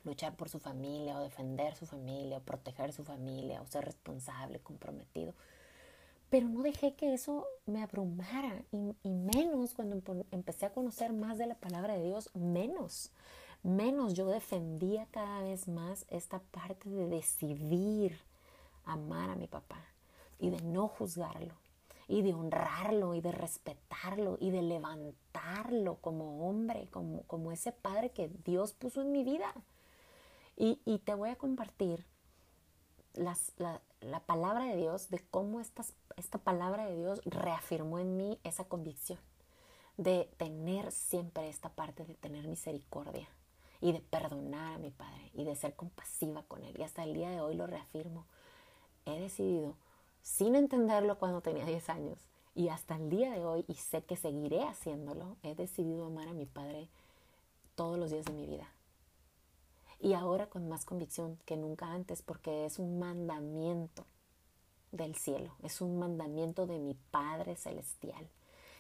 luchar 0.04 0.34
por 0.34 0.48
su 0.48 0.58
familia 0.58 1.16
o 1.16 1.22
defender 1.22 1.76
su 1.76 1.86
familia 1.86 2.38
o 2.38 2.40
proteger 2.40 2.92
su 2.92 3.04
familia 3.04 3.62
o 3.62 3.66
ser 3.66 3.84
responsable, 3.84 4.60
comprometido. 4.60 5.34
Pero 6.32 6.48
no 6.48 6.62
dejé 6.62 6.94
que 6.94 7.12
eso 7.12 7.46
me 7.66 7.82
abrumara 7.82 8.64
y, 8.72 9.10
menos 9.10 9.74
cuando 9.74 10.00
empecé 10.30 10.64
a 10.64 10.72
conocer 10.72 11.12
más 11.12 11.36
de 11.36 11.46
la 11.46 11.56
palabra 11.56 11.94
de 11.94 12.04
Dios, 12.04 12.30
menos 12.34 13.12
menos 13.62 14.14
yo 14.14 14.26
defendía 14.26 15.06
cada 15.10 15.42
vez 15.42 15.68
más 15.68 16.04
esta 16.08 16.40
parte 16.40 16.88
de 16.88 17.06
decidir 17.06 18.18
amar 18.84 19.30
a 19.30 19.36
mi 19.36 19.46
papá 19.46 19.84
y 20.38 20.50
de 20.50 20.60
no 20.62 20.88
juzgarlo 20.88 21.54
y 22.08 22.22
de 22.22 22.34
honrarlo 22.34 23.14
y 23.14 23.20
de 23.20 23.30
respetarlo 23.30 24.36
y 24.40 24.50
de 24.50 24.62
levantarlo 24.62 25.96
como 25.96 26.48
hombre, 26.48 26.88
como, 26.90 27.22
como 27.22 27.52
ese 27.52 27.72
padre 27.72 28.10
que 28.10 28.28
Dios 28.44 28.72
puso 28.72 29.02
en 29.02 29.12
mi 29.12 29.22
vida. 29.22 29.54
Y, 30.56 30.76
te 31.04 31.14
voy 31.14 31.30
a 31.30 31.36
compartir 31.36 32.04
las, 33.14 33.52
la, 33.57 33.81
la, 34.00 34.21
palabra 34.21 34.64
de 34.64 34.76
Dios, 34.76 35.11
de 35.11 35.19
cómo 35.31 35.61
estas, 35.61 35.95
esta 36.16 36.38
palabra 36.38 36.87
de 36.87 36.97
Dios 36.97 37.21
reafirmó 37.25 37.99
en 37.99 38.16
mí 38.16 38.38
esa 38.45 38.64
convicción 38.64 39.19
de 39.97 40.28
tener 40.38 40.90
siempre 40.92 41.49
esta 41.49 41.69
parte 41.69 42.04
de 42.04 42.14
tener 42.14 42.47
misericordia 42.47 43.28
y 43.81 43.92
de 43.92 44.00
perdonar 44.00 44.75
a 44.75 44.78
mi 44.78 44.90
padre 44.90 45.31
y 45.35 45.45
de 45.45 45.57
ser 45.57 45.75
compasiva 45.75 46.42
con 46.45 46.64
él. 46.64 46.78
Y 46.78 46.83
hasta 46.83 47.04
el 47.04 47.14
día 47.14 47.31
de 47.31 47.40
hoy 47.40 47.54
lo 47.54 47.66
reafirmo. 47.66 48.25
He 49.04 49.19
decidido 49.19 49.76
sin 50.23 50.54
entenderlo 50.54 51.19
cuando 51.19 51.40
tenía 51.40 51.66
10 51.66 51.88
años 51.90 52.19
y 52.54 52.69
hasta 52.69 52.97
el 52.97 53.09
día 53.09 53.33
de 53.33 53.45
hoy, 53.45 53.64
y 53.66 53.75
sé 53.75 54.04
que 54.04 54.16
seguiré 54.16 54.62
haciéndolo, 54.62 55.37
he 55.42 55.54
decidido 55.54 56.07
amar 56.07 56.28
a 56.28 56.35
mi 56.35 56.45
Padre 56.45 56.88
todos 57.75 57.99
los 57.99 58.11
días 58.11 58.26
de 58.26 58.33
mi 58.33 58.47
vida. 58.47 58.69
Y 60.02 60.14
ahora 60.14 60.49
con 60.49 60.68
más 60.68 60.85
convicción 60.85 61.38
que 61.47 61.56
nunca 61.56 61.92
antes, 61.92 62.23
porque 62.23 62.66
es 62.66 62.80
un 62.80 62.99
mandamiento 62.99 64.04
del 64.90 65.14
cielo, 65.14 65.54
es 65.62 65.80
un 65.80 65.97
mandamiento 66.00 66.66
de 66.66 66.80
mi 66.80 66.94
Padre 67.12 67.54
Celestial. 67.54 68.28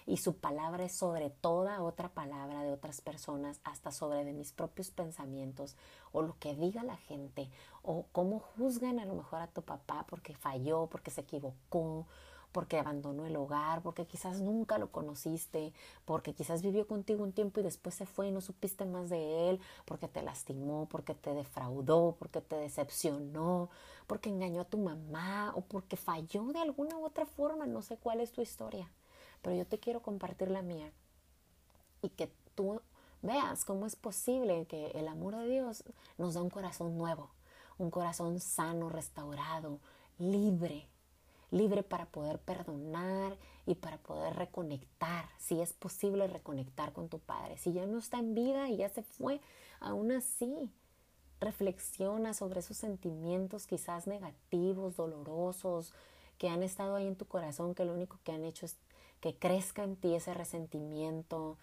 Y 0.04 0.16
su 0.16 0.38
palabra 0.38 0.82
es 0.82 0.96
sobre 0.96 1.30
toda 1.30 1.80
otra 1.80 2.08
palabra 2.08 2.64
de 2.64 2.72
otras 2.72 3.00
personas, 3.00 3.60
hasta 3.62 3.92
sobre 3.92 4.24
de 4.24 4.32
mis 4.32 4.50
propios 4.50 4.90
pensamientos 4.90 5.76
o 6.10 6.22
lo 6.22 6.36
que 6.40 6.56
diga 6.56 6.82
la 6.82 6.96
gente 6.96 7.48
o 7.84 8.06
cómo 8.10 8.40
juzgan 8.40 8.98
a 8.98 9.04
lo 9.04 9.14
mejor 9.14 9.42
a 9.42 9.46
tu 9.46 9.62
papá 9.62 10.04
porque 10.08 10.34
falló, 10.34 10.88
porque 10.88 11.12
se 11.12 11.20
equivocó, 11.20 12.08
porque 12.52 12.78
abandonó 12.78 13.26
el 13.26 13.36
hogar, 13.36 13.82
porque 13.82 14.06
quizás 14.06 14.40
nunca 14.40 14.78
lo 14.78 14.92
conociste, 14.92 15.72
porque 16.04 16.34
quizás 16.34 16.62
vivió 16.62 16.86
contigo 16.86 17.24
un 17.24 17.32
tiempo 17.32 17.60
y 17.60 17.62
después 17.62 17.94
se 17.94 18.06
fue 18.06 18.28
y 18.28 18.30
no 18.32 18.40
supiste 18.40 18.84
más 18.84 19.10
de 19.10 19.50
él, 19.50 19.60
porque 19.84 20.08
te 20.08 20.22
lastimó, 20.22 20.86
porque 20.90 21.14
te 21.14 21.34
defraudó, 21.34 22.14
porque 22.18 22.40
te 22.40 22.56
decepcionó, 22.56 23.70
porque 24.06 24.28
engañó 24.28 24.60
a 24.60 24.66
tu 24.66 24.78
mamá 24.78 25.52
o 25.56 25.62
porque 25.62 25.96
falló 25.96 26.44
de 26.52 26.60
alguna 26.60 26.96
u 26.98 27.04
otra 27.04 27.26
forma, 27.26 27.66
no 27.66 27.82
sé 27.82 27.96
cuál 27.96 28.20
es 28.20 28.32
tu 28.32 28.42
historia. 28.42 28.90
Pero 29.40 29.56
yo 29.56 29.66
te 29.66 29.78
quiero 29.78 30.02
compartir 30.02 30.50
la 30.50 30.62
mía 30.62 30.92
y 32.02 32.10
que 32.10 32.30
tú 32.54 32.80
veas 33.22 33.64
cómo 33.64 33.86
es 33.86 33.96
posible 33.96 34.66
que 34.66 34.88
el 34.88 35.08
amor 35.08 35.36
de 35.36 35.48
Dios 35.48 35.84
nos 36.18 36.34
da 36.34 36.42
un 36.42 36.50
corazón 36.50 36.98
nuevo, 36.98 37.30
un 37.78 37.90
corazón 37.90 38.40
sano, 38.40 38.88
restaurado, 38.88 39.80
libre, 40.18 40.86
libre 41.52 41.84
para 41.84 42.06
poder 42.06 42.40
perdonar 42.40 43.36
y 43.66 43.76
para 43.76 43.98
poder 43.98 44.34
reconectar, 44.34 45.28
si 45.38 45.60
es 45.60 45.72
posible 45.72 46.26
reconectar 46.26 46.92
con 46.92 47.08
tu 47.08 47.20
Padre. 47.20 47.58
Si 47.58 47.72
ya 47.72 47.86
no 47.86 47.98
está 47.98 48.18
en 48.18 48.34
vida 48.34 48.68
y 48.68 48.78
ya 48.78 48.88
se 48.88 49.02
fue, 49.02 49.40
aún 49.78 50.10
así, 50.10 50.72
reflexiona 51.40 52.34
sobre 52.34 52.60
esos 52.60 52.76
sentimientos 52.76 53.66
quizás 53.66 54.06
negativos, 54.06 54.96
dolorosos, 54.96 55.92
que 56.38 56.48
han 56.48 56.62
estado 56.62 56.96
ahí 56.96 57.06
en 57.06 57.16
tu 57.16 57.26
corazón, 57.26 57.74
que 57.74 57.84
lo 57.84 57.92
único 57.92 58.18
que 58.24 58.32
han 58.32 58.44
hecho 58.44 58.66
es 58.66 58.76
que 59.20 59.36
crezca 59.36 59.84
en 59.84 59.94
ti 59.94 60.14
ese 60.14 60.34
resentimiento, 60.34 61.58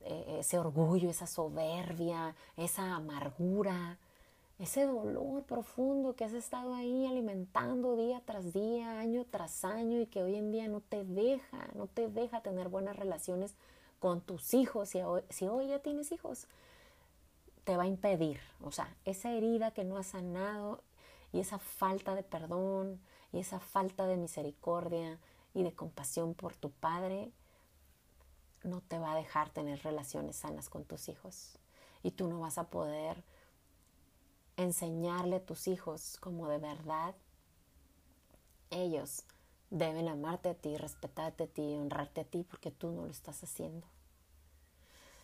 eh, 0.00 0.38
ese 0.40 0.58
orgullo, 0.58 1.10
esa 1.10 1.26
soberbia, 1.26 2.34
esa 2.56 2.96
amargura, 2.96 3.98
ese 4.58 4.86
dolor 4.86 5.44
profundo 5.44 6.16
que 6.16 6.24
has 6.24 6.32
estado 6.32 6.74
ahí 6.74 7.06
alimentando 7.06 7.96
día 7.96 8.20
tras 8.24 8.52
día, 8.52 8.98
año 8.98 9.24
tras 9.30 9.64
año 9.64 10.00
y 10.00 10.06
que 10.06 10.22
hoy 10.22 10.34
en 10.34 10.50
día 10.50 10.66
no 10.66 10.80
te 10.80 11.04
deja, 11.04 11.68
no 11.74 11.86
te 11.86 12.08
deja 12.08 12.40
tener 12.42 12.68
buenas 12.68 12.96
relaciones 12.96 13.54
con 14.00 14.20
tus 14.20 14.54
hijos. 14.54 14.88
Si 14.88 15.46
hoy, 15.46 15.68
ya 15.68 15.78
tienes 15.78 16.10
hijos, 16.10 16.48
te 17.62 17.76
va 17.76 17.84
a 17.84 17.86
impedir. 17.86 18.40
O 18.60 18.72
sea, 18.72 18.92
esa 19.04 19.32
herida 19.32 19.70
que 19.70 19.84
no 19.84 19.96
has 19.96 20.08
sanado 20.08 20.82
y 21.32 21.38
esa 21.38 21.58
falta 21.58 22.16
de 22.16 22.24
perdón 22.24 23.00
y 23.32 23.38
esa 23.38 23.60
falta 23.60 24.06
de 24.06 24.16
misericordia 24.16 25.18
y 25.54 25.62
de 25.62 25.72
compasión 25.72 26.34
por 26.34 26.56
tu 26.56 26.70
padre, 26.70 27.30
no 28.64 28.80
te 28.80 28.98
va 28.98 29.12
a 29.12 29.16
dejar 29.16 29.50
tener 29.50 29.82
relaciones 29.84 30.34
sanas 30.34 30.68
con 30.68 30.84
tus 30.84 31.08
hijos. 31.08 31.58
Y 32.02 32.10
tú 32.10 32.26
no 32.26 32.40
vas 32.40 32.58
a 32.58 32.70
poder 32.70 33.22
enseñarle 34.58 35.36
a 35.36 35.46
tus 35.46 35.68
hijos 35.68 36.18
como 36.20 36.48
de 36.48 36.58
verdad 36.58 37.14
ellos 38.68 39.24
deben 39.70 40.08
amarte 40.08 40.50
a 40.50 40.54
ti, 40.54 40.76
respetarte 40.76 41.44
a 41.44 41.46
ti, 41.46 41.74
honrarte 41.76 42.20
a 42.20 42.24
ti, 42.24 42.44
porque 42.44 42.70
tú 42.70 42.90
no 42.90 43.06
lo 43.06 43.10
estás 43.10 43.42
haciendo. 43.42 43.86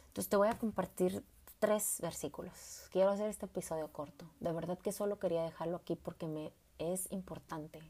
Entonces 0.06 0.30
te 0.30 0.36
voy 0.36 0.48
a 0.48 0.58
compartir 0.58 1.22
tres 1.58 1.98
versículos. 2.00 2.88
Quiero 2.90 3.10
hacer 3.10 3.28
este 3.28 3.44
episodio 3.44 3.92
corto. 3.92 4.24
De 4.40 4.52
verdad 4.52 4.78
que 4.78 4.92
solo 4.92 5.18
quería 5.18 5.42
dejarlo 5.42 5.76
aquí 5.76 5.94
porque 5.94 6.26
me 6.26 6.52
es 6.78 7.12
importante 7.12 7.82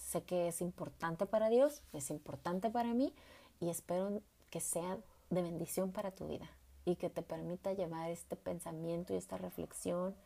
sé 0.00 0.22
que 0.22 0.48
es 0.48 0.60
importante 0.60 1.26
para 1.26 1.48
Dios, 1.48 1.82
es 1.92 2.10
importante 2.10 2.70
para 2.70 2.94
mí 2.94 3.14
y 3.60 3.68
espero 3.68 4.22
que 4.50 4.60
sea 4.60 4.98
de 5.30 5.42
bendición 5.42 5.92
para 5.92 6.10
tu 6.10 6.26
vida 6.26 6.50
y 6.84 6.96
que 6.96 7.10
te 7.10 7.22
permita 7.22 7.72
llevar 7.72 8.10
este 8.10 8.36
pensamiento 8.36 9.14
y 9.14 9.16
esta 9.16 9.38
reflexión 9.38 10.16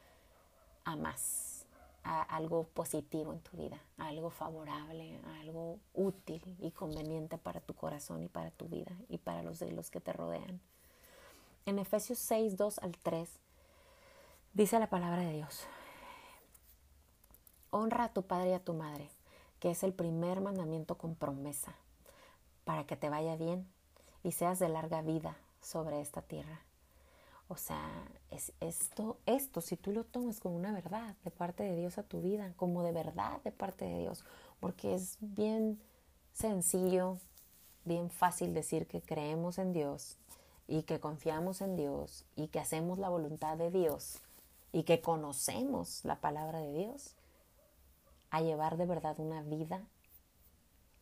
a 0.84 0.96
más, 0.96 1.66
a 2.02 2.22
algo 2.22 2.64
positivo 2.68 3.32
en 3.32 3.40
tu 3.40 3.56
vida, 3.56 3.80
a 3.98 4.08
algo 4.08 4.30
favorable, 4.30 5.20
a 5.24 5.40
algo 5.40 5.78
útil 5.92 6.56
y 6.60 6.70
conveniente 6.70 7.38
para 7.38 7.60
tu 7.60 7.74
corazón 7.74 8.22
y 8.22 8.28
para 8.28 8.50
tu 8.50 8.68
vida 8.68 8.92
y 9.08 9.18
para 9.18 9.42
los 9.42 9.58
de 9.58 9.72
los 9.72 9.90
que 9.90 10.00
te 10.00 10.12
rodean. 10.12 10.60
En 11.66 11.78
Efesios 11.78 12.18
6, 12.18 12.56
2 12.56 12.78
al 12.78 12.96
3 12.98 13.28
dice 14.52 14.78
la 14.78 14.90
palabra 14.90 15.22
de 15.22 15.32
Dios, 15.32 15.66
honra 17.70 18.04
a 18.04 18.12
tu 18.12 18.22
padre 18.22 18.50
y 18.50 18.52
a 18.54 18.64
tu 18.64 18.74
madre 18.74 19.10
que 19.64 19.70
es 19.70 19.82
el 19.82 19.94
primer 19.94 20.42
mandamiento 20.42 20.98
con 20.98 21.14
promesa, 21.14 21.74
para 22.66 22.84
que 22.84 22.96
te 22.96 23.08
vaya 23.08 23.34
bien 23.34 23.66
y 24.22 24.32
seas 24.32 24.58
de 24.58 24.68
larga 24.68 25.00
vida 25.00 25.38
sobre 25.62 26.02
esta 26.02 26.20
tierra. 26.20 26.60
O 27.54 27.56
sea, 27.56 28.08
es 28.32 28.52
esto, 28.58 29.16
esto, 29.26 29.61
si 29.61 29.76
tú 29.76 29.92
lo 29.92 30.02
tomas 30.02 30.40
como 30.40 30.56
una 30.56 30.73
verdad 30.73 31.14
de 31.23 31.30
parte 31.30 31.62
de 31.62 31.76
Dios 31.76 31.99
a 31.99 32.02
tu 32.02 32.20
vida, 32.20 32.52
como 32.56 32.82
de 32.82 32.90
verdad 32.90 33.40
de 33.44 33.52
parte 33.52 33.84
de 33.84 34.00
Dios, 34.00 34.25
porque 34.58 34.92
es 34.92 35.18
bien 35.20 35.78
sencillo, 36.32 37.18
bien 37.84 38.11
fácil 38.11 38.54
decir 38.54 38.88
que 38.88 39.00
creemos 39.00 39.58
en 39.58 39.73
Dios 39.73 40.16
y 40.66 40.82
que 40.82 40.99
confiamos 40.99 41.61
en 41.61 41.76
Dios 41.76 42.25
y 42.34 42.49
que 42.49 42.58
hacemos 42.58 42.99
la 42.99 43.08
voluntad 43.08 43.56
de 43.56 43.70
Dios 43.70 44.18
y 44.73 44.82
que 44.82 45.00
conocemos 45.00 46.04
la 46.04 46.16
palabra 46.16 46.58
de 46.58 46.73
Dios 46.73 47.14
a 48.30 48.40
llevar 48.40 48.76
de 48.78 48.87
verdad 48.87 49.20
una 49.20 49.42
vida 49.42 49.80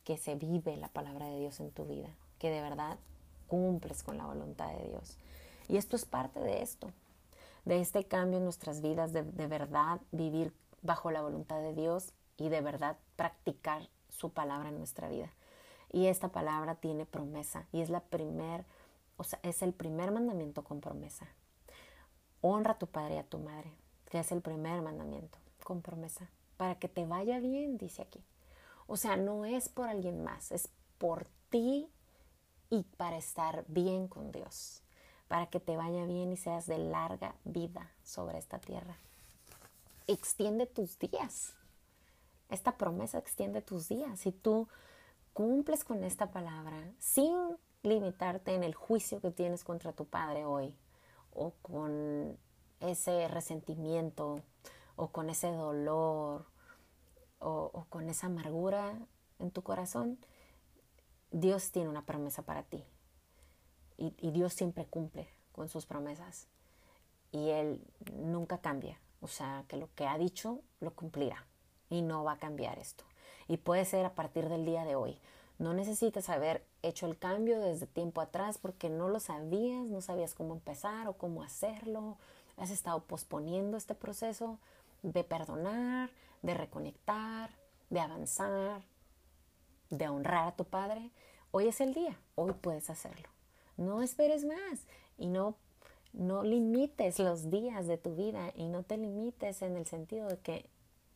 que 0.04 0.18
se 0.18 0.34
vive 0.34 0.76
la 0.76 0.88
palabra 0.88 1.28
de 1.28 1.38
Dios 1.38 1.60
en 1.60 1.70
tu 1.70 1.86
vida, 1.86 2.10
que 2.38 2.50
de 2.50 2.60
verdad 2.60 2.98
cumples 3.48 4.02
con 4.02 4.18
la 4.18 4.26
voluntad 4.26 4.68
de 4.76 4.88
Dios. 4.88 5.16
Y 5.68 5.76
esto 5.76 5.96
es 5.96 6.04
parte 6.04 6.40
de 6.40 6.62
esto, 6.62 6.90
de 7.64 7.80
este 7.80 8.04
cambio 8.04 8.38
en 8.38 8.44
nuestras 8.44 8.80
vidas, 8.80 9.12
de, 9.12 9.22
verdad 9.22 10.00
vivir 10.10 10.52
bajo 10.82 11.10
la 11.10 11.22
voluntad 11.22 11.60
de 11.60 11.74
Dios 11.74 12.12
y 12.36 12.48
de 12.48 12.60
verdad 12.60 12.96
practicar 13.16 13.88
su 14.08 14.30
palabra 14.30 14.68
en 14.68 14.78
nuestra 14.78 15.08
vida. 15.08 15.30
Y 15.90 16.06
esta 16.06 16.28
palabra 16.28 16.76
tiene 16.76 17.06
promesa 17.06 17.66
y 17.72 17.82
es 17.82 17.90
la 17.90 18.00
primer, 18.00 18.64
o 19.16 19.24
sea, 19.24 19.38
es 19.42 19.62
el 19.62 19.72
primer 19.72 20.10
mandamiento 20.10 20.64
con 20.64 20.80
promesa. 20.80 21.26
Honra 22.40 22.72
a 22.72 22.78
tu 22.78 22.86
padre 22.86 23.16
y 23.16 23.18
a 23.18 23.24
tu 23.24 23.38
madre, 23.38 23.72
que 24.10 24.18
es 24.18 24.32
el 24.32 24.40
primer 24.40 24.82
mandamiento 24.82 25.38
con 25.62 25.82
promesa 25.82 26.28
para 26.62 26.76
que 26.76 26.88
te 26.88 27.06
vaya 27.06 27.40
bien, 27.40 27.76
dice 27.76 28.02
aquí. 28.02 28.22
O 28.86 28.96
sea, 28.96 29.16
no 29.16 29.44
es 29.44 29.68
por 29.68 29.88
alguien 29.88 30.22
más, 30.22 30.52
es 30.52 30.68
por 30.98 31.26
ti 31.50 31.90
y 32.70 32.84
para 32.96 33.16
estar 33.16 33.64
bien 33.66 34.06
con 34.06 34.30
Dios, 34.30 34.80
para 35.32 35.46
que 35.46 35.60
te 35.60 35.78
vaya 35.78 36.04
bien 36.04 36.30
y 36.30 36.36
seas 36.36 36.66
de 36.66 36.76
larga 36.76 37.34
vida 37.44 37.90
sobre 38.04 38.36
esta 38.36 38.58
tierra. 38.58 38.98
Extiende 40.06 40.66
tus 40.66 40.98
días. 40.98 41.54
Esta 42.50 42.76
promesa 42.76 43.16
extiende 43.16 43.62
tus 43.62 43.88
días. 43.88 44.20
Si 44.20 44.30
tú 44.30 44.68
cumples 45.32 45.84
con 45.84 46.04
esta 46.04 46.30
palabra 46.30 46.76
sin 46.98 47.34
limitarte 47.82 48.54
en 48.54 48.62
el 48.62 48.74
juicio 48.74 49.22
que 49.22 49.30
tienes 49.30 49.64
contra 49.64 49.94
tu 49.94 50.04
padre 50.04 50.44
hoy 50.44 50.74
o 51.32 51.54
con 51.62 52.36
ese 52.80 53.26
resentimiento 53.28 54.42
o 54.96 55.08
con 55.12 55.30
ese 55.30 55.50
dolor 55.50 56.44
o, 57.38 57.86
con 57.88 58.10
esa 58.10 58.26
amargura, 58.26 58.98
en 59.38 59.50
tu 59.50 59.62
corazón, 59.62 60.18
Dios 61.30 61.70
tiene 61.70 61.88
una 61.88 62.04
promesa 62.04 62.42
para 62.42 62.64
ti. 62.64 62.84
Y, 63.96 64.30
Dios 64.30 64.52
siempre 64.52 64.84
cumple 64.86 65.28
con 65.52 65.68
sus 65.68 65.86
promesas. 65.86 66.46
Y 67.30 67.50
Él 67.50 67.80
nunca 68.16 68.58
cambia. 68.58 68.98
O 69.20 69.28
sea, 69.28 69.64
que 69.68 69.76
lo 69.76 69.88
que 69.94 70.06
ha 70.06 70.18
dicho 70.18 70.60
lo 70.80 70.92
cumplirá. 70.92 71.44
Y 71.90 72.02
no 72.02 72.24
va 72.24 72.32
a 72.32 72.38
cambiar 72.38 72.78
esto. 72.78 73.04
Y 73.48 73.58
puede 73.58 73.84
ser 73.84 74.04
a 74.06 74.14
partir 74.14 74.48
del 74.48 74.64
día 74.64 74.84
de 74.84 74.96
hoy. 74.96 75.18
No 75.58 75.74
necesitas 75.74 76.28
haber 76.28 76.64
hecho 76.82 77.06
el 77.06 77.18
cambio 77.18 77.60
desde 77.60 77.86
tiempo 77.86 78.20
atrás 78.20 78.58
porque 78.58 78.88
no 78.88 79.08
lo 79.08 79.20
sabías, 79.20 79.86
no 79.86 80.00
sabías 80.00 80.34
cómo 80.34 80.54
empezar 80.54 81.06
o 81.06 81.12
cómo 81.12 81.42
hacerlo. 81.42 82.16
Has 82.56 82.70
estado 82.70 83.00
posponiendo 83.04 83.76
este 83.76 83.94
proceso 83.94 84.58
de 85.02 85.22
perdonar, 85.24 86.10
de 86.42 86.54
reconectar, 86.54 87.50
de 87.90 88.00
avanzar, 88.00 88.82
de 89.90 90.08
honrar 90.08 90.48
a 90.48 90.56
tu 90.56 90.64
Padre. 90.64 91.10
Hoy 91.50 91.68
es 91.68 91.80
el 91.80 91.94
día, 91.94 92.18
hoy 92.34 92.52
puedes 92.54 92.90
hacerlo. 92.90 93.31
No 93.76 94.02
esperes 94.02 94.44
más 94.44 94.86
y 95.18 95.28
no, 95.28 95.56
no 96.12 96.42
limites 96.42 97.18
los 97.18 97.50
días 97.50 97.86
de 97.86 97.98
tu 97.98 98.14
vida 98.14 98.52
y 98.54 98.68
no 98.68 98.82
te 98.82 98.96
limites 98.96 99.62
en 99.62 99.76
el 99.76 99.86
sentido 99.86 100.28
de 100.28 100.38
que 100.38 100.66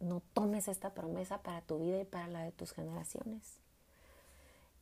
no 0.01 0.23
tomes 0.33 0.69
esta 0.69 0.95
promesa 0.95 1.43
para 1.43 1.63
tu 1.63 1.79
vida 1.79 2.01
y 2.01 2.05
para 2.05 2.29
la 2.29 2.43
de 2.43 2.53
tus 2.53 2.73
generaciones. 2.73 3.59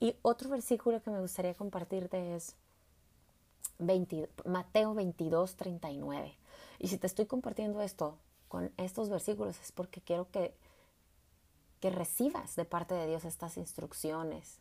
Y 0.00 0.16
otro 0.22 0.50
versículo 0.50 1.02
que 1.02 1.10
me 1.10 1.20
gustaría 1.20 1.54
compartirte 1.54 2.34
es 2.34 2.56
Mateo 4.44 4.94
22, 4.94 5.56
39. 5.56 6.36
Y 6.78 6.88
si 6.88 6.98
te 6.98 7.06
estoy 7.06 7.26
compartiendo 7.26 7.80
esto 7.80 8.18
con 8.48 8.72
estos 8.76 9.08
versículos 9.08 9.58
es 9.60 9.72
porque 9.72 10.00
quiero 10.00 10.30
que, 10.30 10.54
que 11.80 11.90
recibas 11.90 12.56
de 12.56 12.64
parte 12.64 12.94
de 12.94 13.06
Dios 13.06 13.24
estas 13.24 13.56
instrucciones, 13.56 14.58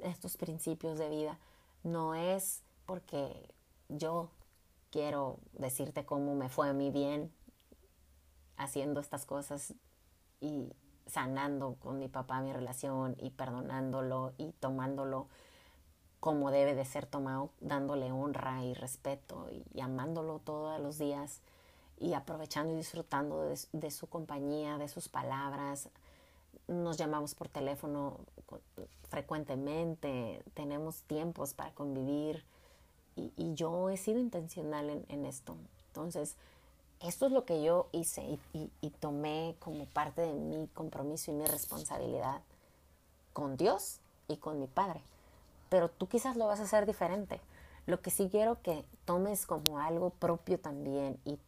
estos 0.00 0.36
principios 0.36 0.98
de 0.98 1.08
vida. 1.08 1.38
No 1.82 2.14
es 2.14 2.62
porque 2.86 3.48
yo 3.88 4.30
quiero 4.90 5.38
decirte 5.52 6.04
cómo 6.04 6.34
me 6.34 6.48
fue 6.48 6.68
a 6.68 6.72
mí 6.72 6.90
bien 6.90 7.32
haciendo 8.56 9.00
estas 9.00 9.24
cosas 9.24 9.74
y 10.40 10.72
sanando 11.06 11.76
con 11.80 11.98
mi 11.98 12.08
papá 12.08 12.40
mi 12.40 12.52
relación 12.52 13.16
y 13.18 13.30
perdonándolo 13.30 14.32
y 14.36 14.52
tomándolo 14.52 15.28
como 16.20 16.50
debe 16.50 16.74
de 16.74 16.84
ser 16.84 17.06
tomado, 17.06 17.50
dándole 17.60 18.12
honra 18.12 18.62
y 18.64 18.74
respeto 18.74 19.48
y 19.72 19.80
amándolo 19.80 20.38
todos 20.38 20.78
los 20.78 20.98
días 20.98 21.40
y 22.00 22.14
aprovechando 22.14 22.72
y 22.72 22.76
disfrutando 22.76 23.42
de, 23.72 23.90
su 23.90 24.06
compañía, 24.08 24.78
de 24.78 24.88
sus 24.88 25.08
palabras. 25.08 25.90
Nos 26.68 26.96
llamamos 26.96 27.34
por 27.34 27.48
teléfono 27.48 28.18
frecuentemente, 29.08 30.42
tenemos 30.54 31.02
tiempos 31.02 31.52
para 31.54 31.72
convivir 31.72 32.44
y, 33.16 33.54
yo 33.54 33.90
he 33.90 33.96
sido 33.96 34.18
intencional 34.18 34.88
en, 34.88 35.04
en 35.08 35.26
esto. 35.26 35.56
Entonces, 35.88 36.36
esto 37.00 37.26
es 37.26 37.32
lo 37.32 37.46
que 37.46 37.62
yo 37.62 37.88
hice 37.92 38.38
y, 38.52 38.90
tomé 39.00 39.56
como 39.58 39.86
parte 39.86 40.20
de 40.20 40.34
mi 40.34 40.68
compromiso 40.68 41.30
y 41.30 41.34
mi 41.34 41.46
responsabilidad 41.46 42.42
con 43.32 43.56
Dios 43.56 44.00
y 44.28 44.36
con 44.36 44.60
mi 44.60 44.66
Padre. 44.66 45.00
Pero 45.70 45.88
tú 45.88 46.08
quizás 46.08 46.36
lo 46.36 46.46
vas 46.46 46.60
a 46.60 46.64
hacer 46.64 46.84
diferente. 46.84 47.40
Lo 47.86 48.02
que 48.02 48.10
sí 48.10 48.28
quiero 48.30 48.60
que 48.60 48.84
tomes 49.06 49.46
como 49.46 49.78
algo 49.78 50.10
propio 50.10 50.60
también 50.60 51.18
y, 51.24 51.38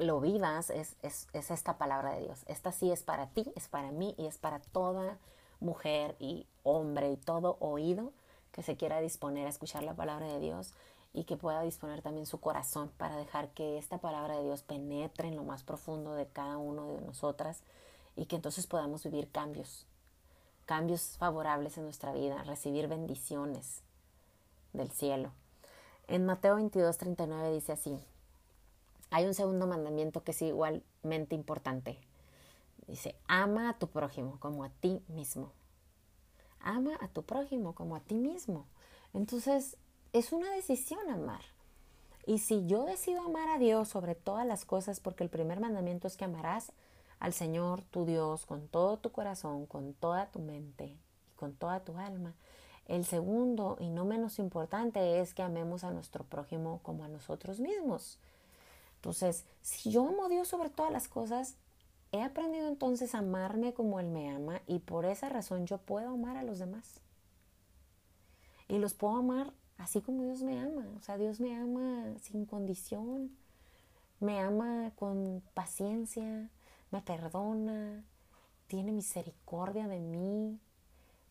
lo 0.00 0.20
vivas 0.20 0.70
es, 0.70 0.96
es, 1.02 1.28
es 1.32 1.50
esta 1.50 1.78
palabra 1.78 2.14
de 2.14 2.22
Dios. 2.22 2.42
Esta 2.46 2.72
sí 2.72 2.90
es 2.90 3.02
para 3.02 3.28
ti, 3.28 3.52
es 3.54 3.68
para 3.68 3.92
mí 3.92 4.14
y 4.18 4.26
es 4.26 4.38
para 4.38 4.60
toda 4.60 5.18
mujer 5.60 6.16
y 6.18 6.46
hombre 6.62 7.10
y 7.12 7.16
todo 7.16 7.56
oído 7.60 8.12
que 8.52 8.62
se 8.62 8.76
quiera 8.76 9.00
disponer 9.00 9.46
a 9.46 9.50
escuchar 9.50 9.82
la 9.82 9.94
palabra 9.94 10.26
de 10.26 10.40
Dios 10.40 10.74
y 11.12 11.24
que 11.24 11.36
pueda 11.36 11.62
disponer 11.62 12.02
también 12.02 12.26
su 12.26 12.40
corazón 12.40 12.90
para 12.96 13.16
dejar 13.16 13.50
que 13.50 13.78
esta 13.78 13.98
palabra 13.98 14.36
de 14.36 14.44
Dios 14.44 14.62
penetre 14.62 15.28
en 15.28 15.36
lo 15.36 15.44
más 15.44 15.62
profundo 15.62 16.14
de 16.14 16.26
cada 16.26 16.56
uno 16.56 16.88
de 16.88 17.00
nosotras 17.00 17.62
y 18.16 18.26
que 18.26 18.36
entonces 18.36 18.66
podamos 18.66 19.04
vivir 19.04 19.30
cambios, 19.30 19.86
cambios 20.66 21.16
favorables 21.18 21.78
en 21.78 21.84
nuestra 21.84 22.12
vida, 22.12 22.42
recibir 22.44 22.88
bendiciones 22.88 23.82
del 24.72 24.90
cielo. 24.90 25.32
En 26.06 26.26
Mateo 26.26 26.56
22, 26.56 26.96
39 26.98 27.52
dice 27.52 27.72
así, 27.72 27.98
hay 29.10 29.26
un 29.26 29.34
segundo 29.34 29.66
mandamiento 29.66 30.22
que 30.22 30.30
es 30.30 30.42
igualmente 30.42 31.34
importante. 31.34 31.98
Dice, 32.86 33.14
ama 33.28 33.70
a 33.70 33.78
tu 33.78 33.88
prójimo 33.88 34.38
como 34.40 34.64
a 34.64 34.68
ti 34.68 35.02
mismo. 35.08 35.52
Ama 36.60 36.96
a 37.00 37.08
tu 37.08 37.22
prójimo 37.22 37.74
como 37.74 37.96
a 37.96 38.00
ti 38.00 38.14
mismo. 38.14 38.66
Entonces, 39.14 39.76
es 40.12 40.32
una 40.32 40.50
decisión 40.52 41.08
amar. 41.08 41.42
Y 42.26 42.38
si 42.38 42.66
yo 42.66 42.84
decido 42.84 43.22
amar 43.22 43.48
a 43.48 43.58
Dios 43.58 43.88
sobre 43.88 44.14
todas 44.14 44.46
las 44.46 44.64
cosas, 44.64 45.00
porque 45.00 45.24
el 45.24 45.30
primer 45.30 45.60
mandamiento 45.60 46.06
es 46.06 46.16
que 46.16 46.24
amarás 46.24 46.72
al 47.18 47.32
Señor 47.32 47.82
tu 47.82 48.04
Dios 48.04 48.46
con 48.46 48.68
todo 48.68 48.98
tu 48.98 49.10
corazón, 49.12 49.66
con 49.66 49.94
toda 49.94 50.30
tu 50.30 50.38
mente 50.40 50.86
y 50.86 51.34
con 51.36 51.54
toda 51.54 51.80
tu 51.80 51.96
alma. 51.98 52.34
El 52.86 53.04
segundo 53.04 53.76
y 53.78 53.88
no 53.88 54.04
menos 54.04 54.38
importante 54.38 55.20
es 55.20 55.32
que 55.32 55.42
amemos 55.42 55.84
a 55.84 55.92
nuestro 55.92 56.24
prójimo 56.24 56.80
como 56.82 57.04
a 57.04 57.08
nosotros 57.08 57.60
mismos. 57.60 58.18
Entonces, 59.00 59.46
si 59.62 59.90
yo 59.90 60.06
amo 60.06 60.26
a 60.26 60.28
Dios 60.28 60.46
sobre 60.46 60.68
todas 60.68 60.92
las 60.92 61.08
cosas, 61.08 61.56
he 62.12 62.22
aprendido 62.22 62.68
entonces 62.68 63.14
a 63.14 63.18
amarme 63.18 63.72
como 63.72 63.98
Él 63.98 64.08
me 64.08 64.28
ama 64.28 64.60
y 64.66 64.80
por 64.80 65.06
esa 65.06 65.30
razón 65.30 65.66
yo 65.66 65.78
puedo 65.78 66.10
amar 66.10 66.36
a 66.36 66.42
los 66.42 66.58
demás. 66.58 67.00
Y 68.68 68.76
los 68.76 68.92
puedo 68.92 69.16
amar 69.16 69.54
así 69.78 70.02
como 70.02 70.24
Dios 70.24 70.42
me 70.42 70.60
ama. 70.60 70.86
O 70.98 71.02
sea, 71.02 71.16
Dios 71.16 71.40
me 71.40 71.56
ama 71.56 72.12
sin 72.20 72.44
condición, 72.44 73.34
me 74.20 74.38
ama 74.38 74.92
con 74.96 75.42
paciencia, 75.54 76.50
me 76.90 77.00
perdona, 77.00 78.04
tiene 78.66 78.92
misericordia 78.92 79.88
de 79.88 80.00
mí, 80.00 80.60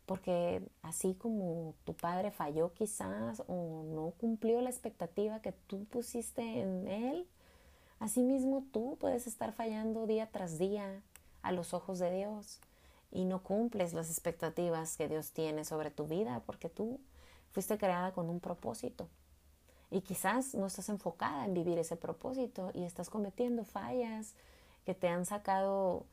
porque 0.07 0.67
así 0.81 1.13
como 1.13 1.75
tu 1.83 1.93
padre 1.93 2.31
falló 2.31 2.73
quizás 2.73 3.43
o 3.47 3.83
no 3.83 4.11
cumplió 4.19 4.59
la 4.59 4.71
expectativa 4.71 5.39
que 5.39 5.51
tú 5.51 5.85
pusiste 5.85 6.41
en 6.61 6.87
él, 6.87 7.27
así 7.99 8.21
mismo 8.21 8.65
tú 8.71 8.97
puedes 8.99 9.27
estar 9.27 9.53
fallando 9.53 10.07
día 10.07 10.29
tras 10.31 10.57
día 10.57 11.01
a 11.41 11.51
los 11.51 11.73
ojos 11.73 11.99
de 11.99 12.11
Dios 12.11 12.59
y 13.11 13.25
no 13.25 13.41
cumples 13.43 13.93
las 13.93 14.09
expectativas 14.09 14.97
que 14.97 15.07
Dios 15.07 15.31
tiene 15.31 15.65
sobre 15.65 15.91
tu 15.91 16.07
vida 16.07 16.41
porque 16.45 16.69
tú 16.69 16.99
Fuiste 17.51 17.77
creada 17.77 18.11
con 18.11 18.29
un 18.29 18.39
propósito. 18.39 19.07
Y 19.91 20.01
quizás 20.01 20.53
no 20.53 20.67
estás 20.67 20.89
enfocada 20.89 21.45
en 21.45 21.53
vivir 21.53 21.79
ese 21.79 21.95
propósito 21.95 22.71
y 22.73 22.83
estás 22.83 23.09
cometiendo 23.09 23.63
fallas 23.63 24.33
que 24.85 24.93
te 24.93 25.07
han 25.07 25.25
sacado 25.25 26.05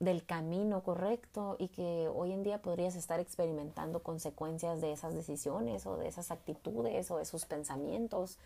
del 0.00 0.26
camino 0.26 0.82
correcto 0.82 1.56
y 1.58 1.68
que 1.68 2.10
hoy 2.14 2.32
en 2.32 2.42
día 2.42 2.60
podrías 2.60 2.94
estar 2.94 3.18
experimentando 3.18 4.02
consecuencias 4.02 4.82
de 4.82 4.92
esas 4.92 5.14
decisiones 5.14 5.86
o 5.86 5.96
de 5.96 6.08
esas 6.08 6.30
actitudes 6.30 7.10
o 7.10 7.16
de 7.16 7.22
esos 7.22 7.46
pensamientos 7.46 8.36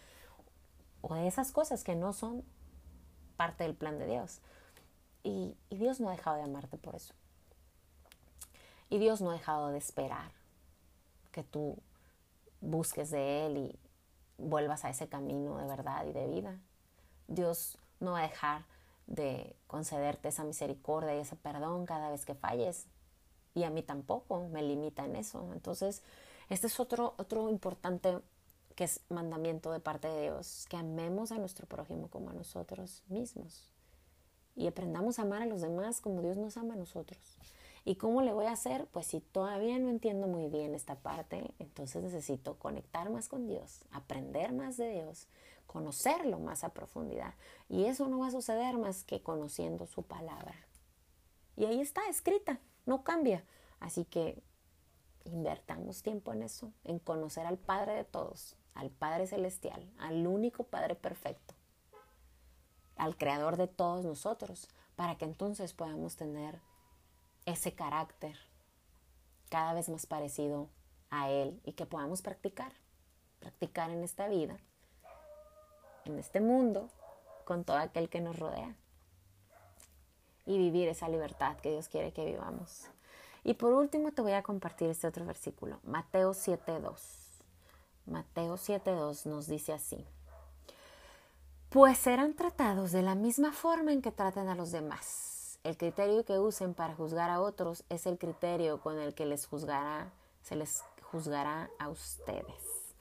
o 1.00 1.12
de 1.14 1.26
esas 1.26 1.50
cosas 1.50 1.82
que 1.82 1.96
no 1.96 2.12
son 2.12 2.44
parte 3.40 3.64
del 3.64 3.74
plan 3.74 3.98
de 3.98 4.06
Dios. 4.06 4.42
Y, 5.22 5.56
Dios 5.70 5.98
no 5.98 6.10
ha 6.10 6.12
dejado 6.12 6.36
de 6.36 6.42
amarte 6.42 6.76
por 6.76 6.94
eso. 6.94 7.14
Y 8.90 8.98
Dios 8.98 9.22
no 9.22 9.30
ha 9.30 9.32
dejado 9.32 9.68
de 9.68 9.78
esperar 9.78 10.30
que 11.32 11.42
tú 11.42 11.78
busques 12.60 13.10
de 13.10 13.46
Él 13.46 13.56
y 13.56 13.78
vuelvas 14.36 14.84
a 14.84 14.90
ese 14.90 15.08
camino 15.08 15.56
de 15.56 15.66
verdad 15.66 16.04
y 16.04 16.12
de 16.12 16.26
vida. 16.26 16.58
Dios 17.28 17.78
no 17.98 18.12
va 18.12 18.18
a 18.18 18.28
dejar 18.28 18.66
de 19.06 19.56
concederte 19.66 20.28
esa 20.28 20.44
misericordia 20.44 21.16
y 21.16 21.20
ese 21.20 21.34
perdón 21.34 21.86
cada 21.86 22.10
vez 22.10 22.26
que 22.26 22.34
falles. 22.34 22.88
Y 23.54 23.64
a 23.64 23.70
mí 23.70 23.82
tampoco 23.82 24.48
me 24.50 24.60
limita 24.60 25.06
en 25.06 25.16
eso. 25.16 25.48
Entonces, 25.54 26.02
este 26.50 26.66
es 26.66 26.78
otro, 26.78 27.14
otro 27.16 27.48
importante 27.48 28.18
que 28.80 28.84
es 28.84 29.02
mandamiento 29.10 29.70
de 29.72 29.78
parte 29.78 30.08
de 30.08 30.22
Dios, 30.22 30.64
que 30.70 30.78
amemos 30.78 31.32
a 31.32 31.36
nuestro 31.36 31.66
prójimo 31.66 32.08
como 32.08 32.30
a 32.30 32.32
nosotros 32.32 33.02
mismos. 33.08 33.70
Y 34.56 34.66
aprendamos 34.68 35.18
a 35.18 35.22
amar 35.22 35.42
a 35.42 35.44
los 35.44 35.60
demás 35.60 36.00
como 36.00 36.22
Dios 36.22 36.38
nos 36.38 36.56
ama 36.56 36.72
a 36.72 36.78
nosotros. 36.78 37.20
¿Y 37.84 37.96
cómo 37.96 38.22
le 38.22 38.32
voy 38.32 38.46
a 38.46 38.52
hacer? 38.52 38.86
Pues 38.86 39.06
si 39.06 39.20
todavía 39.20 39.78
no 39.78 39.90
entiendo 39.90 40.28
muy 40.28 40.48
bien 40.48 40.74
esta 40.74 40.94
parte, 40.94 41.52
entonces 41.58 42.02
necesito 42.02 42.58
conectar 42.58 43.10
más 43.10 43.28
con 43.28 43.46
Dios, 43.46 43.84
aprender 43.90 44.54
más 44.54 44.78
de 44.78 44.88
Dios, 44.88 45.28
conocerlo 45.66 46.38
más 46.38 46.64
a 46.64 46.70
profundidad. 46.70 47.34
Y 47.68 47.84
eso 47.84 48.08
no 48.08 48.20
va 48.20 48.28
a 48.28 48.30
suceder 48.30 48.78
más 48.78 49.04
que 49.04 49.22
conociendo 49.22 49.86
su 49.88 50.04
palabra. 50.04 50.54
Y 51.54 51.66
ahí 51.66 51.82
está, 51.82 52.08
escrita, 52.08 52.60
no 52.86 53.04
cambia. 53.04 53.44
Así 53.78 54.06
que 54.06 54.42
invertamos 55.26 56.02
tiempo 56.02 56.32
en 56.32 56.44
eso, 56.44 56.72
en 56.84 56.98
conocer 56.98 57.44
al 57.44 57.58
Padre 57.58 57.92
de 57.92 58.04
todos, 58.04 58.56
al 58.74 58.90
Padre 58.90 59.26
Celestial, 59.26 59.90
al 59.98 60.26
único 60.26 60.64
Padre 60.64 60.94
perfecto, 60.94 61.54
al 62.96 63.16
Creador 63.16 63.56
de 63.56 63.68
todos 63.68 64.04
nosotros, 64.04 64.68
para 64.96 65.16
que 65.16 65.24
entonces 65.24 65.72
podamos 65.72 66.16
tener 66.16 66.60
ese 67.46 67.74
carácter 67.74 68.36
cada 69.48 69.72
vez 69.72 69.88
más 69.88 70.06
parecido 70.06 70.68
a 71.10 71.30
Él 71.30 71.60
y 71.64 71.72
que 71.72 71.86
podamos 71.86 72.22
practicar, 72.22 72.72
practicar 73.40 73.90
en 73.90 74.02
esta 74.02 74.28
vida, 74.28 74.58
en 76.04 76.18
este 76.18 76.40
mundo, 76.40 76.88
con 77.44 77.64
todo 77.64 77.78
aquel 77.78 78.08
que 78.08 78.20
nos 78.20 78.38
rodea 78.38 78.76
y 80.46 80.58
vivir 80.58 80.88
esa 80.88 81.08
libertad 81.08 81.56
que 81.58 81.70
Dios 81.70 81.88
quiere 81.88 82.12
que 82.12 82.24
vivamos. 82.24 82.86
Y 83.42 83.54
por 83.54 83.72
último 83.72 84.12
te 84.12 84.22
voy 84.22 84.32
a 84.32 84.42
compartir 84.42 84.90
este 84.90 85.06
otro 85.06 85.24
versículo, 85.24 85.80
Mateo 85.82 86.32
7.2. 86.32 87.19
Mateo 88.06 88.54
7.2 88.56 89.26
nos 89.26 89.46
dice 89.46 89.72
así, 89.72 90.04
pues 91.68 91.98
serán 91.98 92.34
tratados 92.34 92.92
de 92.92 93.02
la 93.02 93.14
misma 93.14 93.52
forma 93.52 93.92
en 93.92 94.02
que 94.02 94.10
traten 94.10 94.48
a 94.48 94.54
los 94.54 94.72
demás. 94.72 95.58
El 95.62 95.76
criterio 95.76 96.24
que 96.24 96.38
usen 96.38 96.74
para 96.74 96.94
juzgar 96.94 97.30
a 97.30 97.40
otros 97.40 97.84
es 97.88 98.06
el 98.06 98.18
criterio 98.18 98.80
con 98.80 98.98
el 98.98 99.14
que 99.14 99.26
les 99.26 99.46
juzgará, 99.46 100.10
se 100.42 100.56
les 100.56 100.82
juzgará 101.10 101.70
a 101.78 101.88
ustedes. 101.88 102.94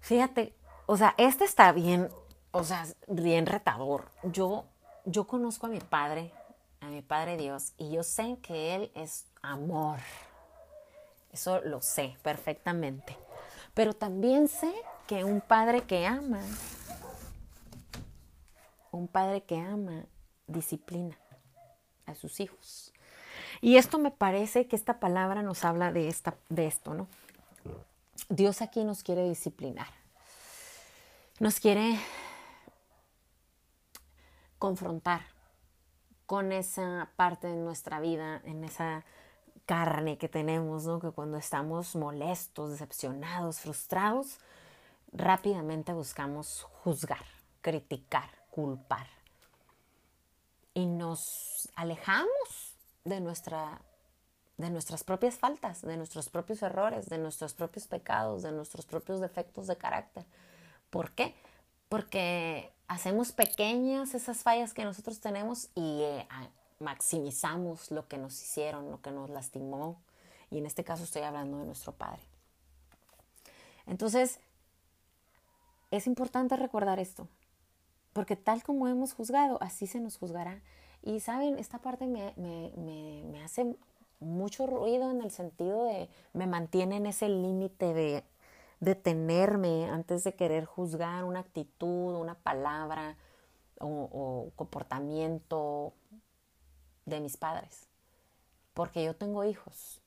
Fíjate, 0.00 0.54
o 0.86 0.96
sea, 0.96 1.14
este 1.16 1.44
está 1.44 1.72
bien, 1.72 2.08
o 2.50 2.62
sea, 2.64 2.86
bien 3.08 3.46
retador. 3.46 4.10
Yo, 4.24 4.64
yo 5.04 5.26
conozco 5.26 5.66
a 5.66 5.70
mi 5.70 5.80
padre, 5.80 6.32
a 6.80 6.86
mi 6.86 7.00
Padre 7.00 7.36
Dios, 7.36 7.72
y 7.78 7.90
yo 7.90 8.02
sé 8.02 8.38
que 8.42 8.74
Él 8.74 8.90
es 8.94 9.26
amor. 9.40 9.98
Eso 11.32 11.60
lo 11.62 11.80
sé 11.80 12.16
perfectamente. 12.22 13.16
Pero 13.74 13.94
también 13.94 14.48
sé 14.48 14.72
que 15.06 15.24
un 15.24 15.40
padre 15.40 15.82
que 15.82 16.06
ama, 16.06 16.40
un 18.90 19.08
padre 19.08 19.42
que 19.42 19.58
ama, 19.58 20.04
disciplina 20.46 21.18
a 22.06 22.14
sus 22.14 22.40
hijos. 22.40 22.92
Y 23.60 23.76
esto 23.76 23.98
me 23.98 24.10
parece 24.10 24.66
que 24.66 24.76
esta 24.76 25.00
palabra 25.00 25.42
nos 25.42 25.64
habla 25.64 25.92
de, 25.92 26.08
esta, 26.08 26.36
de 26.48 26.66
esto, 26.66 26.94
¿no? 26.94 27.08
Dios 28.28 28.62
aquí 28.62 28.84
nos 28.84 29.02
quiere 29.02 29.28
disciplinar. 29.28 29.88
Nos 31.38 31.60
quiere 31.60 31.98
confrontar 34.58 35.22
con 36.26 36.52
esa 36.52 37.10
parte 37.16 37.46
de 37.46 37.56
nuestra 37.56 38.00
vida, 38.00 38.40
en 38.44 38.64
esa 38.64 39.04
carne 39.66 40.18
que 40.18 40.28
tenemos, 40.28 40.84
¿no? 40.84 41.00
Que 41.00 41.10
cuando 41.10 41.36
estamos 41.38 41.94
molestos, 41.96 42.70
decepcionados, 42.70 43.60
frustrados, 43.60 44.38
rápidamente 45.12 45.92
buscamos 45.92 46.66
juzgar, 46.82 47.24
criticar, 47.60 48.30
culpar. 48.50 49.06
Y 50.74 50.86
nos 50.86 51.68
alejamos 51.74 52.76
de, 53.04 53.20
nuestra, 53.20 53.82
de 54.56 54.70
nuestras 54.70 55.04
propias 55.04 55.36
faltas, 55.36 55.82
de 55.82 55.96
nuestros 55.96 56.28
propios 56.28 56.62
errores, 56.62 57.08
de 57.08 57.18
nuestros 57.18 57.54
propios 57.54 57.86
pecados, 57.86 58.42
de 58.42 58.52
nuestros 58.52 58.86
propios 58.86 59.20
defectos 59.20 59.66
de 59.66 59.76
carácter. 59.76 60.24
¿Por 60.90 61.12
qué? 61.12 61.34
Porque 61.88 62.72
hacemos 62.88 63.32
pequeñas 63.32 64.14
esas 64.14 64.42
fallas 64.42 64.72
que 64.72 64.84
nosotros 64.84 65.20
tenemos 65.20 65.68
y 65.74 66.02
eh, 66.02 66.26
maximizamos 66.82 67.90
lo 67.90 68.08
que 68.08 68.18
nos 68.18 68.40
hicieron, 68.42 68.90
lo 68.90 69.00
que 69.00 69.10
nos 69.10 69.30
lastimó. 69.30 70.00
Y 70.50 70.58
en 70.58 70.66
este 70.66 70.84
caso 70.84 71.04
estoy 71.04 71.22
hablando 71.22 71.58
de 71.58 71.64
nuestro 71.64 71.92
Padre. 71.92 72.20
Entonces, 73.86 74.38
es 75.90 76.06
importante 76.06 76.56
recordar 76.56 76.98
esto, 76.98 77.26
porque 78.12 78.36
tal 78.36 78.62
como 78.62 78.86
hemos 78.88 79.14
juzgado, 79.14 79.58
así 79.62 79.86
se 79.86 80.00
nos 80.00 80.18
juzgará. 80.18 80.62
Y 81.02 81.20
saben, 81.20 81.58
esta 81.58 81.78
parte 81.78 82.06
me, 82.06 82.34
me 82.36 83.42
hace 83.42 83.76
mucho 84.20 84.66
ruido 84.66 85.10
en 85.10 85.20
el 85.20 85.30
sentido 85.30 85.84
de, 85.84 86.08
me 86.32 86.46
mantiene 86.46 86.96
en 86.96 87.06
ese 87.06 87.28
límite 87.28 87.92
de 87.92 88.24
detenerme 88.80 89.86
antes 89.86 90.24
de 90.24 90.34
querer 90.34 90.64
juzgar 90.64 91.24
una 91.24 91.40
actitud, 91.40 92.16
una 92.16 92.34
palabra 92.34 93.16
o, 93.78 94.50
comportamiento 94.56 95.92
de 97.06 97.20
mis 97.20 97.36
padres. 97.36 97.86
Porque 98.74 99.04
yo 99.04 99.14
tengo 99.14 99.44
hijos. 99.44 100.00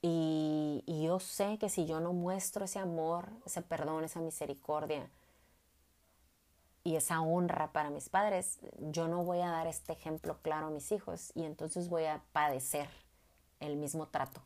Y, 0.00 0.84
y, 0.86 1.04
yo 1.04 1.18
sé 1.18 1.58
que 1.58 1.68
si 1.68 1.84
yo 1.84 1.98
no 1.98 2.12
muestro 2.12 2.64
ese 2.64 2.78
amor, 2.78 3.28
ese 3.44 3.62
perdón, 3.62 4.04
esa 4.04 4.20
misericordia 4.20 5.10
y 6.84 6.94
esa 6.94 7.20
honra 7.20 7.72
para 7.72 7.90
mis 7.90 8.08
padres, 8.08 8.60
yo 8.78 9.08
no 9.08 9.24
voy 9.24 9.40
a 9.40 9.50
dar 9.50 9.66
este 9.66 9.92
ejemplo 9.92 10.38
claro 10.40 10.68
a 10.68 10.70
mis 10.70 10.92
hijos 10.92 11.32
y 11.34 11.44
entonces 11.44 11.88
voy 11.88 12.04
a 12.04 12.22
padecer 12.32 12.88
el 13.60 13.76
mismo 13.76 14.06
trato. 14.06 14.40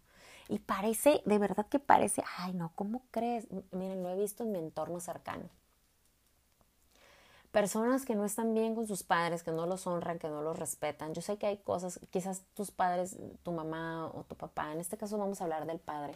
Y 0.49 0.59
parece, 0.59 1.23
de 1.25 1.39
verdad 1.39 1.67
que 1.67 1.79
parece, 1.79 2.25
ay 2.39 2.53
no, 2.55 2.73
¿cómo 2.75 3.03
crees? 3.11 3.47
Miren, 3.71 4.03
lo 4.03 4.11
he 4.11 4.17
visto 4.17 4.43
en 4.43 4.53
mi 4.53 4.59
entorno 4.59 5.01
cercano. 5.01 5.49
Personas 7.53 8.05
que 8.05 8.15
no 8.15 8.25
están 8.25 8.55
bien 8.55 8.75
con 8.75 8.87
sus 8.87 9.03
padres, 9.03 9.43
que 9.43 9.53
no 9.53 9.67
los 9.67 9.87
honran, 9.87 10.19
que 10.19 10.29
no 10.29 10.43
los 10.43 10.59
respetan. 10.59 11.15
Yo 11.15 11.21
sé 11.23 11.37
que 11.37 11.47
hay 11.47 11.59
cosas, 11.59 12.01
quizás 12.11 12.43
tus 12.55 12.71
padres, 12.71 13.17
tu 13.43 13.53
mamá 13.53 14.09
o 14.09 14.25
tu 14.25 14.35
papá, 14.35 14.73
en 14.73 14.81
este 14.81 14.97
caso 14.97 15.19
vamos 15.19 15.41
a 15.41 15.45
hablar 15.45 15.67
del 15.67 15.79
padre, 15.79 16.15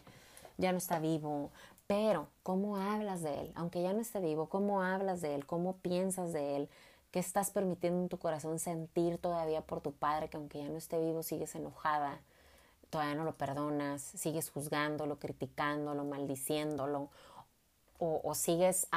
ya 0.56 0.72
no 0.72 0.78
está 0.78 0.98
vivo, 0.98 1.50
pero 1.86 2.28
¿cómo 2.42 2.78
hablas 2.78 3.22
de 3.22 3.40
él? 3.42 3.52
Aunque 3.54 3.82
ya 3.82 3.92
no 3.92 4.00
esté 4.00 4.20
vivo, 4.20 4.48
¿cómo 4.48 4.82
hablas 4.82 5.20
de 5.20 5.34
él? 5.34 5.46
¿Cómo 5.46 5.76
piensas 5.76 6.32
de 6.32 6.56
él? 6.56 6.68
¿Qué 7.10 7.18
estás 7.18 7.50
permitiendo 7.50 8.00
en 8.00 8.08
tu 8.08 8.18
corazón 8.18 8.58
sentir 8.58 9.18
todavía 9.18 9.60
por 9.60 9.82
tu 9.82 9.92
padre 9.92 10.28
que 10.30 10.38
aunque 10.38 10.58
ya 10.58 10.68
no 10.68 10.78
esté 10.78 10.98
vivo 10.98 11.22
sigues 11.22 11.54
enojada? 11.54 12.20
todavía 12.90 13.14
no 13.14 13.24
lo 13.24 13.36
perdonas, 13.36 14.02
sigues 14.02 14.50
juzgándolo, 14.50 15.18
criticándolo, 15.18 16.04
maldiciéndolo, 16.04 17.10
o, 17.98 18.34
sigues 18.34 18.88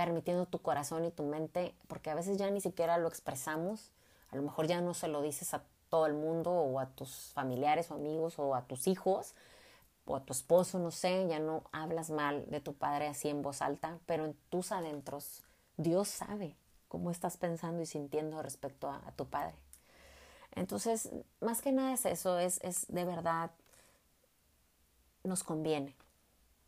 permitiendo 0.00 0.46
tu 0.46 0.62
corazón 0.62 1.04
y 1.04 1.10
tu 1.10 1.24
mente, 1.24 1.74
porque 1.86 2.08
a 2.08 2.14
veces 2.14 2.38
ya 2.38 2.50
ni 2.50 2.62
siquiera 2.62 2.96
lo 2.96 3.06
expresamos, 3.06 3.90
a 4.30 4.36
lo 4.36 4.40
mejor 4.40 4.66
ya 4.66 4.80
no 4.80 4.94
se 4.94 5.08
lo 5.08 5.20
dices 5.20 5.52
a 5.52 5.62
todo 5.90 6.06
el 6.06 6.14
mundo 6.14 6.52
o 6.52 6.80
a 6.80 6.86
tus 6.86 7.32
familiares 7.34 7.90
o 7.90 7.96
amigos 7.96 8.38
o 8.38 8.54
a 8.54 8.62
tus 8.62 8.86
hijos 8.86 9.34
o 10.06 10.16
a 10.16 10.24
tu 10.24 10.32
esposo, 10.32 10.78
no 10.78 10.90
sé, 10.90 11.26
ya 11.28 11.38
no 11.38 11.64
hablas 11.70 12.08
mal 12.08 12.48
de 12.48 12.60
tu 12.60 12.72
padre 12.72 13.08
así 13.08 13.28
en 13.28 13.42
voz 13.42 13.60
alta, 13.60 13.98
pero 14.06 14.24
en 14.24 14.32
tus 14.48 14.72
adentros 14.72 15.42
Dios 15.76 16.08
sabe 16.08 16.56
cómo 16.88 17.10
estás 17.10 17.36
pensando 17.36 17.82
y 17.82 17.86
sintiendo 17.86 18.42
respecto 18.42 18.88
a 18.88 19.12
tu 19.16 19.26
padre. 19.26 19.54
Entonces, 20.52 21.10
más 21.42 21.60
que 21.60 21.72
nada 21.72 21.92
es 21.92 22.06
eso, 22.06 22.38
es, 22.38 22.58
es 22.62 22.86
de 22.88 23.04
verdad, 23.04 23.50
nos 25.24 25.44
conviene, 25.44 25.94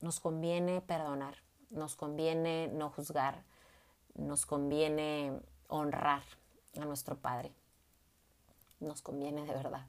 nos 0.03 0.21
conviene 0.21 0.83
perdonar, 0.83 1.37
nos 1.73 1.97
conviene 1.97 2.69
no 2.69 2.91
juzgar, 2.91 3.43
nos 4.15 4.47
conviene 4.47 5.41
honrar 5.69 6.23
a 6.81 6.85
nuestro 6.85 7.17
Padre, 7.17 7.53
nos 8.81 9.03
conviene 9.03 9.45
de 9.45 9.53
verdad. 9.53 9.87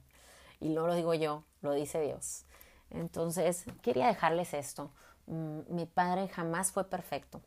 Y 0.60 0.70
no 0.70 0.86
lo 0.86 0.94
digo 0.94 1.14
yo, 1.14 1.44
lo 1.62 1.72
dice 1.72 2.00
Dios. 2.00 2.44
Entonces, 2.90 3.64
quería 3.82 4.06
dejarles 4.06 4.54
esto. 4.54 4.90
Mm, 5.26 5.60
mi 5.68 5.86
padre 5.86 6.28
jamás 6.28 6.70
fue 6.72 6.84
perfecto, 6.84 7.40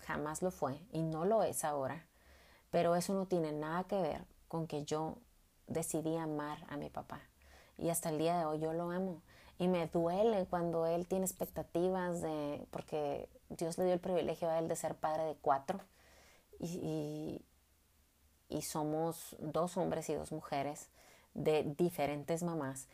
jamás 0.00 0.42
lo 0.42 0.50
fue 0.50 0.80
y 0.92 1.02
no 1.02 1.24
lo 1.24 1.42
es 1.42 1.64
ahora, 1.64 2.06
pero 2.70 2.96
eso 2.96 3.12
no 3.14 3.26
tiene 3.26 3.52
nada 3.52 3.84
que 3.84 4.00
ver 4.00 4.24
con 4.48 4.66
que 4.66 4.84
yo 4.84 5.18
decidí 5.66 6.16
amar 6.16 6.64
a 6.68 6.76
mi 6.76 6.88
papá. 6.90 7.20
Y 7.76 7.90
hasta 7.90 8.08
el 8.08 8.18
día 8.18 8.38
de 8.38 8.44
hoy 8.44 8.58
yo 8.58 8.72
lo 8.72 8.90
amo. 8.90 9.22
Y 9.58 9.68
me 9.68 9.86
duele 9.88 10.46
cuando 10.46 10.86
él 10.86 11.06
tiene 11.06 11.24
expectativas 11.24 12.22
de, 12.22 12.64
porque 12.70 13.28
Dios 13.48 13.76
le 13.78 13.84
dio 13.84 13.94
el 13.94 14.00
privilegio 14.00 14.48
a 14.48 14.58
él 14.58 14.68
de 14.68 14.76
ser 14.76 14.94
padre 14.94 15.24
de 15.24 15.34
cuatro. 15.34 15.80
Y, 16.60 17.42
y, 18.48 18.62
somos 18.62 19.36
dos 19.38 19.76
hombres 19.76 20.08
y 20.10 20.14
dos 20.14 20.32
mujeres 20.32 20.88
de 21.34 21.64
diferentes 21.76 22.42
mamás. 22.42 22.88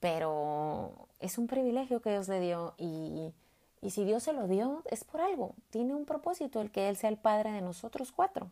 Pero 0.00 1.08
es 1.18 1.38
un 1.38 1.46
privilegio 1.46 2.00
que 2.00 2.10
Dios 2.10 2.28
le 2.28 2.40
dio 2.40 2.74
y, 2.78 3.32
y 3.80 3.90
si 3.90 4.04
Dios 4.04 4.22
se 4.22 4.32
lo 4.32 4.46
dio 4.46 4.82
es 4.90 5.04
por 5.04 5.20
algo. 5.20 5.54
Tiene 5.70 5.94
un 5.94 6.04
propósito 6.04 6.60
el 6.60 6.70
que 6.70 6.88
Él 6.88 6.96
sea 6.96 7.10
el 7.10 7.16
padre 7.16 7.52
de 7.52 7.60
nosotros 7.60 8.12
cuatro. 8.12 8.50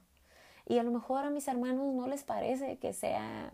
Y 0.66 0.78
a 0.78 0.82
lo 0.82 0.90
mejor 0.90 1.24
a 1.24 1.30
mis 1.30 1.46
hermanos 1.46 1.94
no 1.94 2.08
les 2.08 2.24
parece 2.24 2.78
que 2.78 2.92
sea 2.92 3.52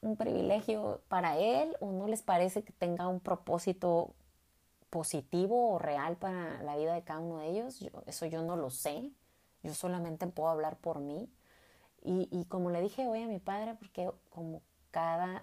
un 0.00 0.16
privilegio 0.16 1.00
para 1.08 1.38
él 1.38 1.76
o 1.80 1.92
no 1.92 2.06
les 2.06 2.22
parece 2.22 2.62
que 2.62 2.72
tenga 2.72 3.08
un 3.08 3.20
propósito 3.20 4.14
positivo 4.90 5.74
o 5.74 5.78
real 5.78 6.16
para 6.16 6.62
la 6.62 6.76
vida 6.76 6.94
de 6.94 7.02
cada 7.02 7.20
uno 7.20 7.38
de 7.38 7.48
ellos. 7.48 7.82
eso 8.06 8.26
yo 8.26 8.42
no 8.42 8.56
lo 8.56 8.70
sé. 8.70 9.10
Yo 9.62 9.74
solamente 9.74 10.26
puedo 10.28 10.48
hablar 10.48 10.76
por 10.76 11.00
mí. 11.00 11.28
Y, 12.02 12.28
y 12.30 12.44
como 12.44 12.70
le 12.70 12.80
dije 12.80 13.06
hoy 13.08 13.22
a 13.22 13.26
mi 13.26 13.40
padre, 13.40 13.74
porque 13.74 14.10
como 14.30 14.62
cada 14.90 15.42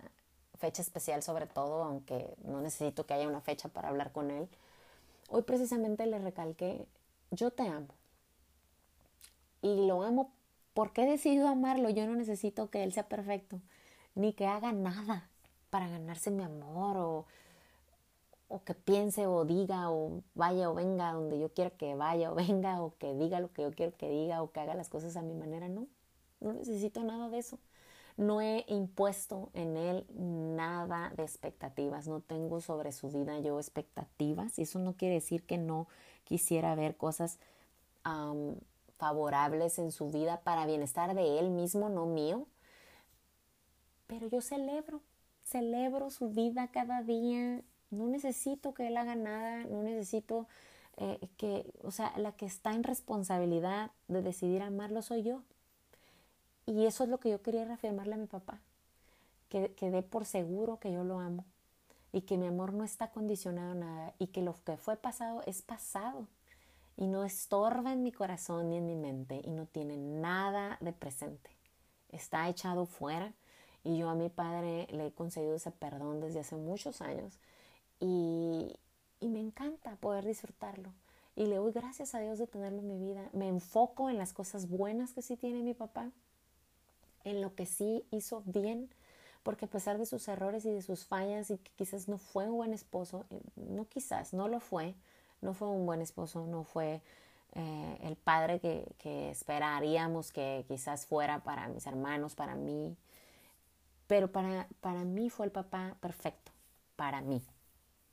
fecha 0.57 0.81
especial 0.81 1.21
sobre 1.21 1.47
todo, 1.47 1.83
aunque 1.83 2.33
no 2.43 2.61
necesito 2.61 3.05
que 3.05 3.13
haya 3.13 3.27
una 3.27 3.41
fecha 3.41 3.67
para 3.69 3.89
hablar 3.89 4.13
con 4.13 4.31
él, 4.31 4.47
hoy 5.29 5.41
precisamente 5.43 6.05
le 6.05 6.17
recalqué, 6.19 6.87
yo 7.31 7.51
te 7.51 7.67
amo. 7.67 7.93
Y 9.61 9.85
lo 9.85 10.01
amo 10.03 10.31
porque 10.73 11.03
he 11.03 11.09
decidido 11.09 11.47
amarlo. 11.47 11.89
Yo 11.89 12.05
no 12.07 12.15
necesito 12.15 12.69
que 12.69 12.83
él 12.83 12.93
sea 12.93 13.07
perfecto 13.09 13.59
ni 14.15 14.33
que 14.33 14.47
haga 14.47 14.71
nada 14.71 15.29
para 15.69 15.87
ganarse 15.89 16.31
mi 16.31 16.43
amor 16.43 16.97
o, 16.97 17.25
o 18.47 18.63
que 18.63 18.73
piense 18.73 19.27
o 19.27 19.45
diga 19.45 19.91
o 19.91 20.23
vaya 20.33 20.69
o 20.69 20.73
venga 20.75 21.11
donde 21.13 21.39
yo 21.39 21.49
quiera 21.49 21.71
que 21.71 21.95
vaya 21.95 22.31
o 22.31 22.35
venga 22.35 22.81
o 22.81 22.95
que 22.97 23.13
diga 23.13 23.39
lo 23.39 23.51
que 23.51 23.63
yo 23.63 23.71
quiero 23.71 23.95
que 23.97 24.09
diga 24.09 24.41
o 24.41 24.51
que 24.51 24.59
haga 24.59 24.75
las 24.75 24.89
cosas 24.89 25.15
a 25.17 25.21
mi 25.21 25.33
manera. 25.33 25.67
No, 25.67 25.87
no 26.39 26.53
necesito 26.53 27.03
nada 27.03 27.29
de 27.29 27.39
eso. 27.39 27.59
No 28.17 28.39
he 28.39 28.63
impuesto 28.69 29.49
en 29.53 29.75
él 29.75 30.05
nada 30.15 31.11
de 31.17 31.23
expectativas, 31.23 32.07
no 32.07 32.21
tengo 32.21 32.61
sobre 32.61 32.93
su 32.93 33.09
vida 33.09 33.37
yo 33.39 33.59
expectativas 33.59 34.57
y 34.57 34.61
eso 34.61 34.79
no 34.79 34.93
quiere 34.93 35.15
decir 35.15 35.43
que 35.43 35.57
no 35.57 35.87
quisiera 36.23 36.75
ver 36.75 36.95
cosas 36.95 37.39
favorables 38.97 39.79
en 39.79 39.91
su 39.91 40.09
vida 40.11 40.39
para 40.41 40.65
bienestar 40.65 41.13
de 41.13 41.39
él 41.39 41.49
mismo, 41.49 41.89
no 41.89 42.05
mío. 42.05 42.47
Pero 44.07 44.27
yo 44.27 44.41
celebro, 44.41 45.01
celebro 45.43 46.09
su 46.09 46.29
vida 46.29 46.67
cada 46.71 47.01
día. 47.01 47.61
No 47.91 48.07
necesito 48.07 48.73
que 48.73 48.87
él 48.87 48.97
haga 48.97 49.15
nada, 49.15 49.63
no 49.65 49.83
necesito 49.83 50.47
eh, 50.97 51.29
que, 51.37 51.71
o 51.83 51.91
sea, 51.91 52.13
la 52.17 52.31
que 52.33 52.45
está 52.45 52.73
en 52.73 52.83
responsabilidad 52.83 53.91
de 54.07 54.21
decidir 54.21 54.61
amarlo 54.61 55.01
soy 55.01 55.23
yo. 55.23 55.41
Y 56.65 56.85
eso 56.85 57.03
es 57.03 57.09
lo 57.09 57.19
que 57.19 57.29
yo 57.29 57.41
quería 57.41 57.65
reafirmarle 57.65 58.15
a 58.15 58.17
mi 58.17 58.27
papá, 58.27 58.59
que, 59.49 59.73
que 59.73 59.91
dé 59.91 60.01
por 60.01 60.25
seguro 60.25 60.79
que 60.79 60.91
yo 60.91 61.03
lo 61.03 61.19
amo 61.19 61.45
y 62.11 62.21
que 62.21 62.37
mi 62.37 62.47
amor 62.47 62.73
no 62.73 62.83
está 62.83 63.11
condicionado 63.11 63.73
a 63.73 63.75
nada 63.75 64.13
y 64.19 64.27
que 64.27 64.41
lo 64.41 64.55
que 64.63 64.77
fue 64.77 64.95
pasado 64.95 65.43
es 65.45 65.61
pasado 65.61 66.27
y 66.97 67.07
no 67.07 67.25
estorba 67.25 67.91
en 67.91 68.03
mi 68.03 68.11
corazón 68.11 68.69
ni 68.69 68.77
en 68.77 68.85
mi 68.85 68.95
mente 68.95 69.41
y 69.43 69.51
no 69.51 69.65
tiene 69.65 69.97
nada 69.97 70.77
de 70.79 70.93
presente. 70.93 71.51
Está 72.09 72.47
echado 72.47 72.85
fuera 72.85 73.33
y 73.85 73.97
yo 73.97 74.09
a 74.09 74.15
mi 74.15 74.29
padre 74.29 74.87
le 74.91 75.07
he 75.07 75.11
concedido 75.13 75.55
ese 75.55 75.71
perdón 75.71 76.19
desde 76.19 76.41
hace 76.41 76.57
muchos 76.57 77.01
años 77.01 77.39
y, 78.01 78.75
y 79.21 79.29
me 79.29 79.39
encanta 79.39 79.95
poder 79.95 80.25
disfrutarlo. 80.25 80.91
Y 81.37 81.45
le 81.45 81.57
doy 81.57 81.71
gracias 81.71 82.15
a 82.15 82.19
Dios 82.19 82.39
de 82.39 82.47
tenerlo 82.47 82.79
en 82.79 82.87
mi 82.87 82.97
vida. 82.97 83.29
Me 83.33 83.47
enfoco 83.47 84.09
en 84.09 84.17
las 84.17 84.33
cosas 84.33 84.67
buenas 84.67 85.13
que 85.13 85.21
sí 85.21 85.37
tiene 85.37 85.61
mi 85.61 85.73
papá, 85.73 86.11
en 87.23 87.41
lo 87.41 87.55
que 87.55 87.65
sí 87.65 88.05
hizo 88.11 88.41
bien, 88.45 88.89
porque 89.43 89.65
a 89.65 89.69
pesar 89.69 89.97
de 89.97 90.05
sus 90.05 90.27
errores 90.27 90.65
y 90.65 90.71
de 90.71 90.81
sus 90.81 91.05
fallas 91.05 91.51
y 91.51 91.57
que 91.57 91.71
quizás 91.75 92.07
no 92.07 92.17
fue 92.17 92.49
un 92.49 92.55
buen 92.55 92.73
esposo, 92.73 93.25
eh, 93.29 93.41
no 93.55 93.85
quizás, 93.85 94.33
no 94.33 94.47
lo 94.47 94.59
fue, 94.59 94.95
no 95.41 95.53
fue 95.53 95.69
un 95.69 95.85
buen 95.85 96.01
esposo, 96.01 96.47
no 96.47 96.63
fue 96.63 97.01
eh, 97.53 97.97
el 98.01 98.15
padre 98.15 98.59
que, 98.59 98.87
que, 98.97 99.29
esperaríamos 99.29 100.31
que 100.31 100.65
quizás 100.67 101.05
fuera 101.05 101.43
para 101.43 101.67
mis 101.67 101.85
hermanos, 101.85 102.33
para 102.33 102.55
mí. 102.55 102.95
Pero 104.07 104.31
para, 104.31 104.67
para 104.81 105.03
mí 105.03 105.29
fue 105.29 105.47
el 105.47 105.51
papá 105.51 105.95
perfecto, 105.99 106.51
para 106.95 107.21
mí. 107.21 107.41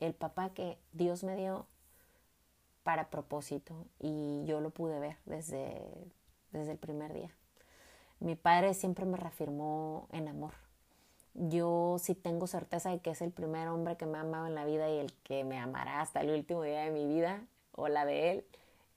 El 0.01 0.15
papá 0.15 0.51
que 0.51 0.79
Dios 0.93 1.23
me 1.23 1.37
dio 1.37 1.67
para 2.83 3.11
propósito 3.11 3.87
y 4.01 4.43
yo 4.45 4.61
lo 4.61 4.71
pude 4.71 4.99
ver 4.99 5.17
desde, 5.25 5.81
desde 6.51 6.73
el 6.73 6.79
primer 6.79 7.13
día. 7.13 7.31
Mi 8.21 8.37
padre 8.37 8.75
siempre 8.75 9.05
me 9.05 9.17
reafirmó 9.17 10.09
en 10.13 10.29
amor. 10.29 10.55
Yo 11.35 11.97
sí 11.99 12.15
tengo 12.15 12.47
certeza 12.47 12.91
de 12.91 13.01
que 13.01 13.11
es 13.11 13.23
el 13.23 13.33
primer 13.33 13.69
hombre 13.69 13.97
que 13.97 14.07
me 14.07 14.19
ha 14.19 14.23
amado 14.23 14.47
en 14.47 14.55
la 14.55 14.65
vida 14.65 14.91
y 14.91 14.99
el 14.99 15.13
que 15.25 15.45
me 15.45 15.59
amará 15.59 16.01
hasta 16.01 16.21
el 16.21 16.31
último 16.31 16.63
día 16.63 16.83
de 16.83 16.91
mi 16.91 17.07
vida 17.07 17.43
o 17.73 17.89
la 17.89 18.05
de 18.05 18.31
él. 18.31 18.45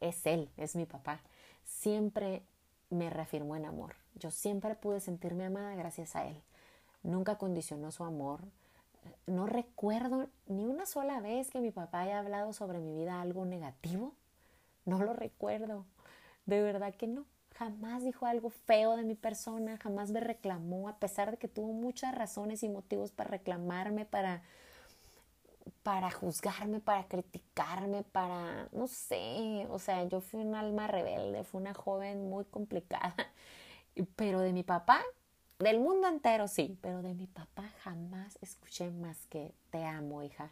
Es 0.02 0.26
él, 0.26 0.50
es 0.58 0.76
mi 0.76 0.86
papá. 0.86 1.22
Siempre 1.64 2.44
me 2.90 3.10
reafirmó 3.10 3.56
en 3.56 3.66
amor. 3.66 3.96
Yo 4.16 4.32
siempre 4.32 4.76
pude 4.76 5.00
sentirme 5.00 5.46
amada 5.46 5.76
gracias 5.76 6.16
a 6.16 6.28
él. 6.28 6.42
Nunca 7.06 7.38
condicionó 7.38 7.92
su 7.92 8.04
amor. 8.04 8.42
No 9.28 9.46
recuerdo 9.46 10.28
ni 10.48 10.66
una 10.66 10.86
sola 10.86 11.20
vez 11.20 11.52
que 11.52 11.62
mi 11.62 11.72
papá 11.72 12.02
haya 12.02 12.20
hablado 12.20 12.52
sobre 12.52 12.80
mi 12.80 12.96
vida 12.96 13.22
algo 13.22 13.46
negativo. 13.46 14.14
No 14.86 15.00
lo 15.00 15.14
recuerdo. 15.14 15.86
De 16.48 16.62
verdad 16.62 16.96
que 16.96 17.08
no 17.08 17.26
jamás 17.56 18.04
dijo 18.04 18.26
algo 18.26 18.50
feo 18.50 18.98
de 18.98 19.04
mi 19.04 19.16
persona, 19.16 19.78
jamás 19.78 20.12
me 20.12 20.20
reclamó, 20.20 20.90
a 20.90 20.98
pesar 20.98 21.32
de 21.32 21.38
que 21.38 21.48
tuvo 21.48 21.72
muchas 21.72 22.14
razones 22.14 22.64
y 22.64 22.70
motivos 22.70 23.12
para 23.12 23.30
reclamarme, 23.30 24.06
para, 24.06 24.42
para 25.84 26.12
juzgarme, 26.12 26.80
para 26.82 27.08
criticarme, 27.08 28.04
para, 28.04 28.68
no 28.74 28.88
sé, 28.88 29.68
o 29.70 29.80
sea, 29.80 30.04
yo 30.06 30.20
fui 30.20 30.42
un 30.42 30.56
alma 30.56 30.88
rebelde, 30.88 31.44
fui 31.46 31.62
una 31.62 31.74
joven 31.74 32.30
muy 32.30 32.44
complicada, 32.46 33.16
pero 34.18 34.42
de 34.42 34.52
mi 34.52 34.64
papá, 34.64 35.02
del 35.60 35.80
mundo 35.80 36.08
entero 36.08 36.48
sí, 36.48 36.78
pero 36.82 37.02
de 37.02 37.14
mi 37.14 37.28
papá 37.28 37.70
jamás 37.84 38.38
escuché 38.42 38.90
más 38.92 39.18
que 39.28 39.54
te 39.72 39.84
amo, 39.86 40.22
hija. 40.24 40.52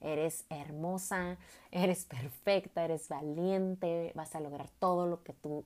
Eres 0.00 0.44
hermosa, 0.48 1.36
eres 1.70 2.04
perfecta, 2.04 2.84
eres 2.84 3.08
valiente, 3.08 4.12
vas 4.14 4.34
a 4.34 4.40
lograr 4.40 4.68
todo 4.78 5.06
lo 5.06 5.22
que 5.22 5.32
tú 5.32 5.64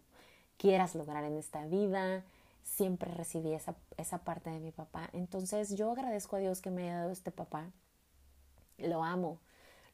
quieras 0.58 0.94
lograr 0.94 1.24
en 1.24 1.36
esta 1.36 1.64
vida. 1.66 2.24
Siempre 2.62 3.12
recibí 3.14 3.54
esa, 3.54 3.74
esa 3.96 4.18
parte 4.18 4.50
de 4.50 4.58
mi 4.58 4.72
papá. 4.72 5.08
Entonces 5.12 5.76
yo 5.76 5.92
agradezco 5.92 6.36
a 6.36 6.40
Dios 6.40 6.60
que 6.60 6.70
me 6.70 6.82
haya 6.82 6.98
dado 6.98 7.12
este 7.12 7.30
papá. 7.30 7.70
Lo 8.78 9.04
amo. 9.04 9.38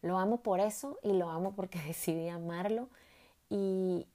Lo 0.02 0.18
amo 0.18 0.38
por 0.42 0.60
eso 0.60 0.98
y 1.02 1.12
lo 1.12 1.30
amo 1.30 1.54
porque 1.54 1.78
decidí 1.86 2.28
amarlo 2.28 2.88
y, 3.48 4.06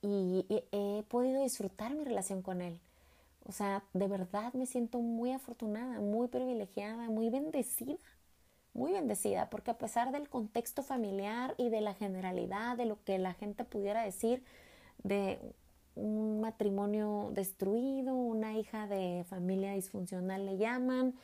y, 0.00 0.46
he 0.72 1.02
podido 1.08 1.42
disfrutar 1.42 1.94
mi 1.94 2.04
relación 2.04 2.42
con 2.42 2.62
él. 2.62 2.80
O 3.48 3.52
sea, 3.52 3.82
de 3.94 4.06
verdad 4.08 4.52
me 4.52 4.66
siento 4.66 4.98
muy 4.98 5.32
afortunada, 5.32 6.00
muy 6.00 6.28
privilegiada, 6.28 7.08
muy 7.08 7.30
bendecida, 7.30 7.96
muy 8.74 8.92
bendecida, 8.92 9.48
porque 9.48 9.70
a 9.70 9.78
pesar 9.78 10.12
del 10.12 10.28
contexto 10.28 10.82
familiar 10.82 11.54
y 11.56 11.70
de 11.70 11.80
la 11.80 11.94
generalidad 11.94 12.76
de 12.76 12.84
lo 12.84 13.02
que 13.04 13.18
la 13.18 13.32
gente 13.32 13.64
pudiera 13.64 14.02
decir, 14.02 14.44
de 15.02 15.38
un 15.94 16.42
matrimonio 16.42 17.30
destruido, 17.32 18.14
una 18.14 18.52
hija 18.58 18.86
de 18.86 19.24
familia 19.26 19.72
disfuncional 19.72 20.44
le 20.44 20.58
llaman, 20.58 21.14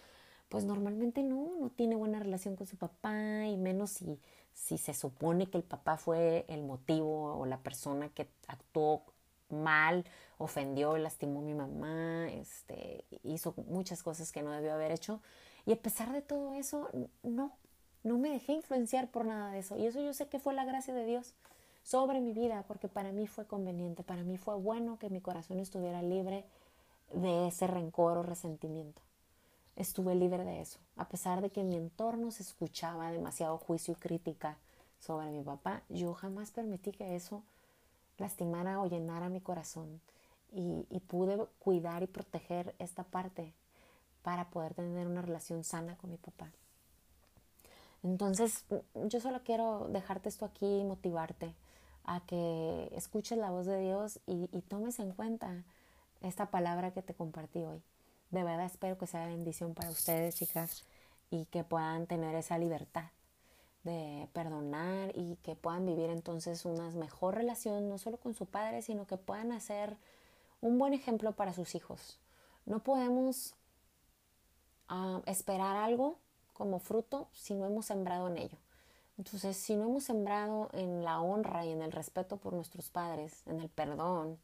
pues 0.48 0.64
normalmente 0.64 1.22
no, 1.22 1.50
no 1.60 1.68
tiene 1.68 1.94
buena 1.94 2.20
relación 2.20 2.56
con 2.56 2.66
su 2.66 2.78
papá 2.78 3.46
y 3.46 3.58
menos 3.58 3.90
si, 3.90 4.18
si 4.54 4.78
se 4.78 4.94
supone 4.94 5.50
que 5.50 5.58
el 5.58 5.64
papá 5.64 5.98
fue 5.98 6.46
el 6.48 6.62
motivo 6.62 7.34
o 7.38 7.44
la 7.44 7.58
persona 7.58 8.08
que 8.08 8.28
actuó 8.48 9.04
mal, 9.48 10.04
ofendió, 10.38 10.96
lastimó 10.96 11.40
a 11.40 11.42
mi 11.42 11.54
mamá, 11.54 12.28
este, 12.32 13.04
hizo 13.22 13.54
muchas 13.66 14.02
cosas 14.02 14.32
que 14.32 14.42
no 14.42 14.50
debió 14.50 14.74
haber 14.74 14.92
hecho. 14.92 15.20
Y 15.66 15.72
a 15.72 15.76
pesar 15.76 16.12
de 16.12 16.22
todo 16.22 16.54
eso, 16.54 16.88
no, 17.22 17.52
no 18.02 18.18
me 18.18 18.30
dejé 18.30 18.52
influenciar 18.52 19.10
por 19.10 19.24
nada 19.24 19.50
de 19.50 19.60
eso. 19.60 19.76
Y 19.76 19.86
eso 19.86 20.00
yo 20.00 20.12
sé 20.12 20.28
que 20.28 20.38
fue 20.38 20.54
la 20.54 20.64
gracia 20.64 20.94
de 20.94 21.06
Dios 21.06 21.34
sobre 21.82 22.20
mi 22.20 22.32
vida, 22.32 22.64
porque 22.66 22.88
para 22.88 23.12
mí 23.12 23.26
fue 23.26 23.46
conveniente, 23.46 24.02
para 24.02 24.24
mí 24.24 24.38
fue 24.38 24.56
bueno 24.56 24.98
que 24.98 25.10
mi 25.10 25.20
corazón 25.20 25.60
estuviera 25.60 26.02
libre 26.02 26.44
de 27.12 27.48
ese 27.48 27.66
rencor 27.66 28.18
o 28.18 28.22
resentimiento. 28.22 29.02
Estuve 29.76 30.14
libre 30.14 30.44
de 30.44 30.60
eso, 30.60 30.78
a 30.96 31.08
pesar 31.08 31.42
de 31.42 31.50
que 31.50 31.60
en 31.60 31.68
mi 31.68 31.76
entorno 31.76 32.30
se 32.30 32.42
escuchaba 32.42 33.10
demasiado 33.10 33.58
juicio 33.58 33.92
y 33.92 33.96
crítica 33.96 34.56
sobre 35.00 35.30
mi 35.30 35.42
papá, 35.42 35.82
yo 35.88 36.14
jamás 36.14 36.52
permití 36.52 36.92
que 36.92 37.16
eso 37.16 37.42
lastimara 38.18 38.80
o 38.80 38.86
llenara 38.86 39.28
mi 39.28 39.40
corazón 39.40 40.00
y, 40.52 40.86
y 40.90 41.00
pude 41.00 41.46
cuidar 41.58 42.02
y 42.02 42.06
proteger 42.06 42.74
esta 42.78 43.04
parte 43.04 43.52
para 44.22 44.48
poder 44.50 44.74
tener 44.74 45.06
una 45.06 45.22
relación 45.22 45.64
sana 45.64 45.96
con 45.96 46.10
mi 46.10 46.16
papá. 46.16 46.50
Entonces, 48.02 48.64
yo 49.06 49.20
solo 49.20 49.40
quiero 49.44 49.88
dejarte 49.88 50.28
esto 50.28 50.44
aquí 50.44 50.80
y 50.80 50.84
motivarte 50.84 51.54
a 52.04 52.20
que 52.20 52.90
escuches 52.94 53.38
la 53.38 53.50
voz 53.50 53.66
de 53.66 53.80
Dios 53.80 54.20
y, 54.26 54.46
tomes 54.68 54.98
en 54.98 55.12
cuenta 55.12 55.64
esta 56.20 56.50
palabra 56.50 56.92
que 56.92 57.02
te 57.02 57.14
compartí 57.14 57.64
hoy. 57.64 57.82
De 58.30 58.44
verdad 58.44 58.66
espero 58.66 58.98
que 58.98 59.06
sea 59.06 59.26
bendición 59.26 59.74
para 59.74 59.90
ustedes, 59.90 60.36
chicas, 60.36 60.84
y 61.30 61.46
que 61.46 61.64
puedan 61.64 62.06
tener 62.06 62.34
esa 62.34 62.58
libertad 62.58 63.06
de 63.84 64.28
perdonar 64.32 65.12
y 65.14 65.36
que 65.36 65.54
puedan 65.54 65.86
vivir 65.86 66.10
entonces 66.10 66.64
una 66.64 66.90
mejor 66.90 67.34
relación, 67.36 67.88
no 67.88 67.98
solo 67.98 68.16
con 68.16 68.34
su 68.34 68.46
padre, 68.46 68.82
sino 68.82 69.06
que 69.06 69.16
puedan 69.16 69.52
hacer 69.52 69.96
un 70.60 70.78
buen 70.78 70.94
ejemplo 70.94 71.32
para 71.32 71.52
sus 71.52 71.74
hijos. 71.74 72.18
No 72.66 72.80
podemos 72.80 73.54
ah, 74.88 75.20
esperar 75.26 75.76
algo 75.76 76.16
como 76.54 76.78
fruto 76.78 77.28
si 77.32 77.54
no 77.54 77.66
hemos 77.66 77.86
sembrado 77.86 78.28
en 78.28 78.38
ello. 78.38 78.58
Entonces, 79.16 79.56
si 79.56 79.76
no 79.76 79.84
hemos 79.84 80.04
sembrado 80.04 80.70
en 80.72 81.04
la 81.04 81.20
honra 81.20 81.64
y 81.64 81.70
en 81.70 81.82
el 81.82 81.92
respeto 81.92 82.36
por 82.36 82.52
nuestros 82.52 82.90
padres, 82.90 83.42
en 83.46 83.60
el 83.60 83.68
perdón 83.68 84.38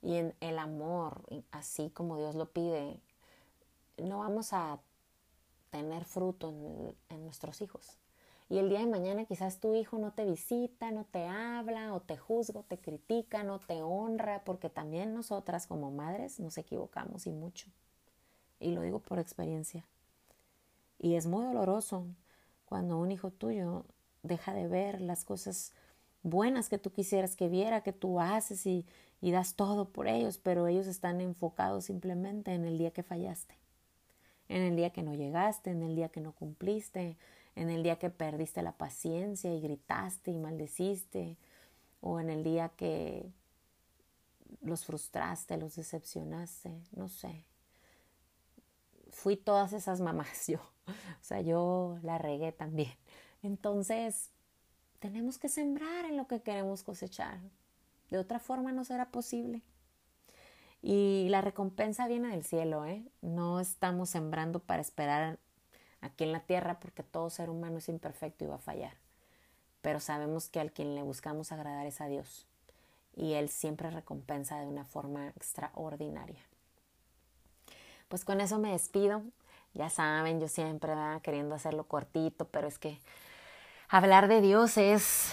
y 0.00 0.16
en 0.16 0.34
el 0.40 0.58
amor, 0.58 1.22
así 1.50 1.90
como 1.90 2.16
Dios 2.16 2.34
lo 2.34 2.46
pide, 2.46 2.98
no 3.98 4.20
vamos 4.20 4.52
a 4.52 4.78
tener 5.70 6.04
fruto 6.04 6.48
en, 7.10 7.24
nuestros 7.24 7.60
hijos. 7.60 7.98
Y 8.48 8.58
el 8.58 8.68
día 8.68 8.78
de 8.78 8.86
mañana 8.86 9.24
quizás 9.24 9.58
tu 9.58 9.74
hijo 9.74 9.98
no 9.98 10.12
te 10.12 10.24
visita, 10.24 10.92
no 10.92 11.04
te 11.04 11.26
habla, 11.26 11.92
o 11.94 12.00
te 12.00 12.16
juzga, 12.16 12.60
o 12.60 12.62
te 12.62 12.78
critica, 12.78 13.42
no 13.42 13.58
te 13.58 13.82
honra, 13.82 14.44
porque 14.44 14.70
también 14.70 15.14
nosotras 15.14 15.66
como 15.66 15.90
madres 15.90 16.38
nos 16.38 16.56
equivocamos 16.56 17.26
y 17.26 17.32
mucho. 17.32 17.66
Y 18.60 18.70
lo 18.70 18.82
digo 18.82 19.00
por 19.00 19.18
experiencia. 19.18 19.84
Y 20.98 21.14
es 21.14 21.26
muy 21.26 21.44
doloroso 21.44 22.06
cuando 22.66 22.98
un 22.98 23.10
hijo 23.10 23.30
tuyo 23.30 23.84
deja 24.22 24.54
de 24.54 24.68
ver 24.68 25.00
las 25.00 25.24
cosas 25.24 25.72
buenas 26.22 26.68
que 26.68 26.78
tú 26.78 26.90
quisieras 26.92 27.36
que 27.36 27.48
viera, 27.48 27.82
que 27.82 27.92
tú 27.92 28.20
haces 28.20 28.64
y, 28.66 28.86
y 29.20 29.32
das 29.32 29.54
todo 29.54 29.88
por 29.88 30.06
ellos, 30.06 30.38
pero 30.38 30.68
ellos 30.68 30.86
están 30.86 31.20
enfocados 31.20 31.86
simplemente 31.86 32.52
en 32.52 32.64
el 32.64 32.78
día 32.78 32.92
que 32.92 33.02
fallaste, 33.02 33.56
en 34.48 34.62
el 34.62 34.76
día 34.76 34.90
que 34.90 35.02
no 35.02 35.14
llegaste, 35.14 35.70
en 35.70 35.82
el 35.82 35.96
día 35.96 36.08
que 36.08 36.20
no 36.20 36.32
cumpliste, 36.32 37.16
en 37.56 37.70
el 37.70 37.82
día 37.82 37.98
que 37.98 38.10
perdiste 38.10 38.62
la 38.62 38.72
paciencia 38.72 39.52
y 39.52 39.60
gritaste 39.60 40.30
y 40.30 40.38
maldeciste, 40.38 41.36
o 42.00 42.20
en 42.20 42.30
el 42.30 42.44
día 42.44 42.68
que 42.68 43.32
los 44.60 44.84
frustraste, 44.84 45.56
los 45.56 45.74
decepcionaste, 45.74 46.70
no 46.94 47.08
sé. 47.08 47.44
Fui 49.10 49.36
todas 49.36 49.72
esas 49.72 50.00
mamás 50.00 50.46
yo, 50.48 50.58
o 50.58 51.24
sea, 51.24 51.40
yo 51.40 51.98
la 52.02 52.18
regué 52.18 52.52
también. 52.52 52.94
Entonces, 53.42 54.30
tenemos 54.98 55.38
que 55.38 55.48
sembrar 55.48 56.04
en 56.04 56.16
lo 56.16 56.26
que 56.26 56.42
queremos 56.42 56.82
cosechar. 56.82 57.40
De 58.10 58.18
otra 58.18 58.38
forma 58.38 58.70
no 58.72 58.84
será 58.84 59.10
posible. 59.10 59.62
Y 60.82 61.28
la 61.30 61.40
recompensa 61.40 62.06
viene 62.06 62.28
del 62.28 62.44
cielo, 62.44 62.84
¿eh? 62.84 63.02
No 63.20 63.60
estamos 63.60 64.10
sembrando 64.10 64.60
para 64.60 64.82
esperar 64.82 65.38
aquí 66.00 66.24
en 66.24 66.32
la 66.32 66.40
tierra 66.40 66.80
porque 66.80 67.02
todo 67.02 67.30
ser 67.30 67.50
humano 67.50 67.78
es 67.78 67.88
imperfecto 67.88 68.44
y 68.44 68.48
va 68.48 68.56
a 68.56 68.58
fallar. 68.58 68.94
Pero 69.82 70.00
sabemos 70.00 70.48
que 70.48 70.60
al 70.60 70.72
quien 70.72 70.94
le 70.94 71.02
buscamos 71.02 71.52
agradar 71.52 71.86
es 71.86 72.00
a 72.00 72.06
Dios. 72.06 72.46
Y 73.14 73.34
Él 73.34 73.48
siempre 73.48 73.90
recompensa 73.90 74.58
de 74.60 74.66
una 74.66 74.84
forma 74.84 75.28
extraordinaria. 75.28 76.44
Pues 78.08 78.24
con 78.24 78.40
eso 78.40 78.58
me 78.58 78.72
despido. 78.72 79.22
Ya 79.74 79.90
saben, 79.90 80.40
yo 80.40 80.48
siempre 80.48 80.92
queriendo 81.22 81.54
hacerlo 81.54 81.84
cortito, 81.84 82.48
pero 82.48 82.66
es 82.66 82.78
que 82.78 82.98
hablar 83.88 84.26
de 84.28 84.40
Dios 84.40 84.78
es, 84.78 85.32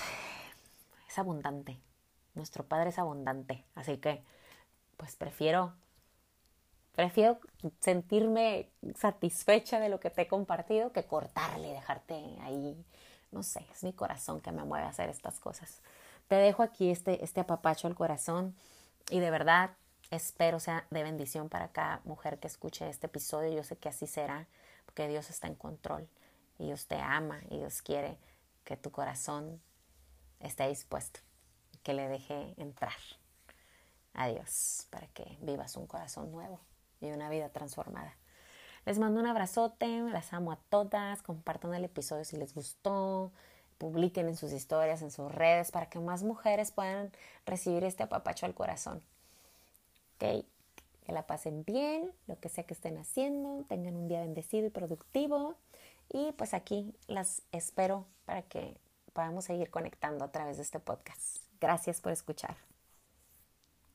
es 1.08 1.18
abundante. 1.18 1.80
Nuestro 2.36 2.66
Padre 2.66 2.90
es 2.90 3.00
abundante. 3.00 3.64
Así 3.76 3.98
que, 3.98 4.24
pues 4.98 5.16
prefiero, 5.16 5.74
prefiero 6.94 7.40
sentirme 7.80 8.70
satisfecha 8.96 9.80
de 9.80 9.90
lo 9.90 10.00
que 10.00 10.10
te 10.10 10.24
he 10.24 10.28
compartido 10.28 10.92
que 10.92 11.04
cortarle 11.04 11.70
y 11.70 11.74
dejarte 11.74 12.14
ahí. 12.42 12.86
No 13.32 13.44
sé, 13.44 13.66
es 13.72 13.84
mi 13.84 13.94
corazón 13.94 14.42
que 14.42 14.52
me 14.52 14.64
mueve 14.64 14.86
a 14.86 14.90
hacer 14.90 15.10
estas 15.10 15.40
cosas. 15.40 15.82
Te 16.28 16.36
dejo 16.36 16.64
aquí 16.64 16.92
este, 16.92 17.24
este 17.24 17.42
apapacho 17.42 17.88
al 17.88 17.96
corazón 17.96 18.56
y 19.10 19.20
de 19.20 19.32
verdad 19.32 19.72
espero 20.12 20.60
sea 20.60 20.86
de 20.92 21.04
bendición 21.04 21.50
para 21.50 21.70
cada 21.70 22.02
mujer 22.06 22.40
que 22.40 22.48
escuche 22.48 22.88
este 22.88 23.08
episodio. 23.08 23.52
Yo 23.52 23.64
sé 23.64 23.76
que 23.76 23.90
así 23.90 24.06
será, 24.06 24.48
porque 24.86 25.08
Dios 25.08 25.30
está 25.30 25.48
en 25.48 25.56
control 25.56 26.08
y 26.60 26.66
Dios 26.66 26.86
te 26.88 26.98
ama 26.98 27.42
y 27.50 27.58
Dios 27.58 27.82
quiere 27.82 28.18
que 28.64 28.78
tu 28.78 28.92
corazón 28.92 29.62
esté 30.40 30.68
dispuesto, 30.68 31.22
que 31.82 31.94
le 31.94 32.08
deje 32.08 32.54
entrar 32.58 32.94
a 34.14 34.28
Dios 34.28 34.88
para 34.92 35.08
que 35.08 35.38
vivas 35.42 35.76
un 35.76 35.88
corazón 35.88 36.32
nuevo 36.32 36.60
y 37.04 37.12
una 37.12 37.30
vida 37.30 37.50
transformada. 37.50 38.16
Les 38.86 39.00
mando 39.00 39.20
un 39.22 39.28
abrazote, 39.28 39.88
las 40.02 40.34
amo 40.34 40.52
a 40.52 40.58
todas, 40.70 41.22
compartan 41.22 41.74
el 41.74 41.86
episodio 41.86 42.26
si 42.26 42.38
les 42.38 42.54
gustó, 42.54 43.32
publiquen 43.78 44.28
en 44.28 44.36
sus 44.36 44.52
historias, 44.52 45.02
en 45.02 45.12
sus 45.12 45.32
redes, 45.32 45.72
para 45.72 45.88
que 45.90 46.00
más 46.00 46.24
mujeres 46.24 46.72
puedan 46.72 47.12
recibir 47.46 47.84
este 47.84 48.04
apapacho 48.04 48.46
al 48.46 48.54
corazón. 48.54 49.02
Ok, 50.16 50.46
que 51.06 51.12
la 51.12 51.28
pasen 51.28 51.64
bien, 51.66 52.12
lo 52.28 52.40
que 52.40 52.50
sea 52.50 52.66
que 52.66 52.74
estén 52.74 52.98
haciendo, 52.98 53.66
tengan 53.68 53.96
un 53.96 54.08
día 54.08 54.22
bendecido 54.22 54.68
y 54.68 54.70
productivo. 54.70 55.56
Y 56.10 56.32
pues 56.34 56.54
aquí 56.54 56.94
las 57.08 57.42
espero 57.52 58.06
para 58.26 58.42
que 58.44 58.78
podamos 59.14 59.46
seguir 59.46 59.70
conectando 59.70 60.26
a 60.26 60.32
través 60.32 60.58
de 60.58 60.64
este 60.64 60.80
podcast. 60.80 61.38
Gracias 61.60 62.02
por 62.02 62.12
escuchar. 62.12 62.73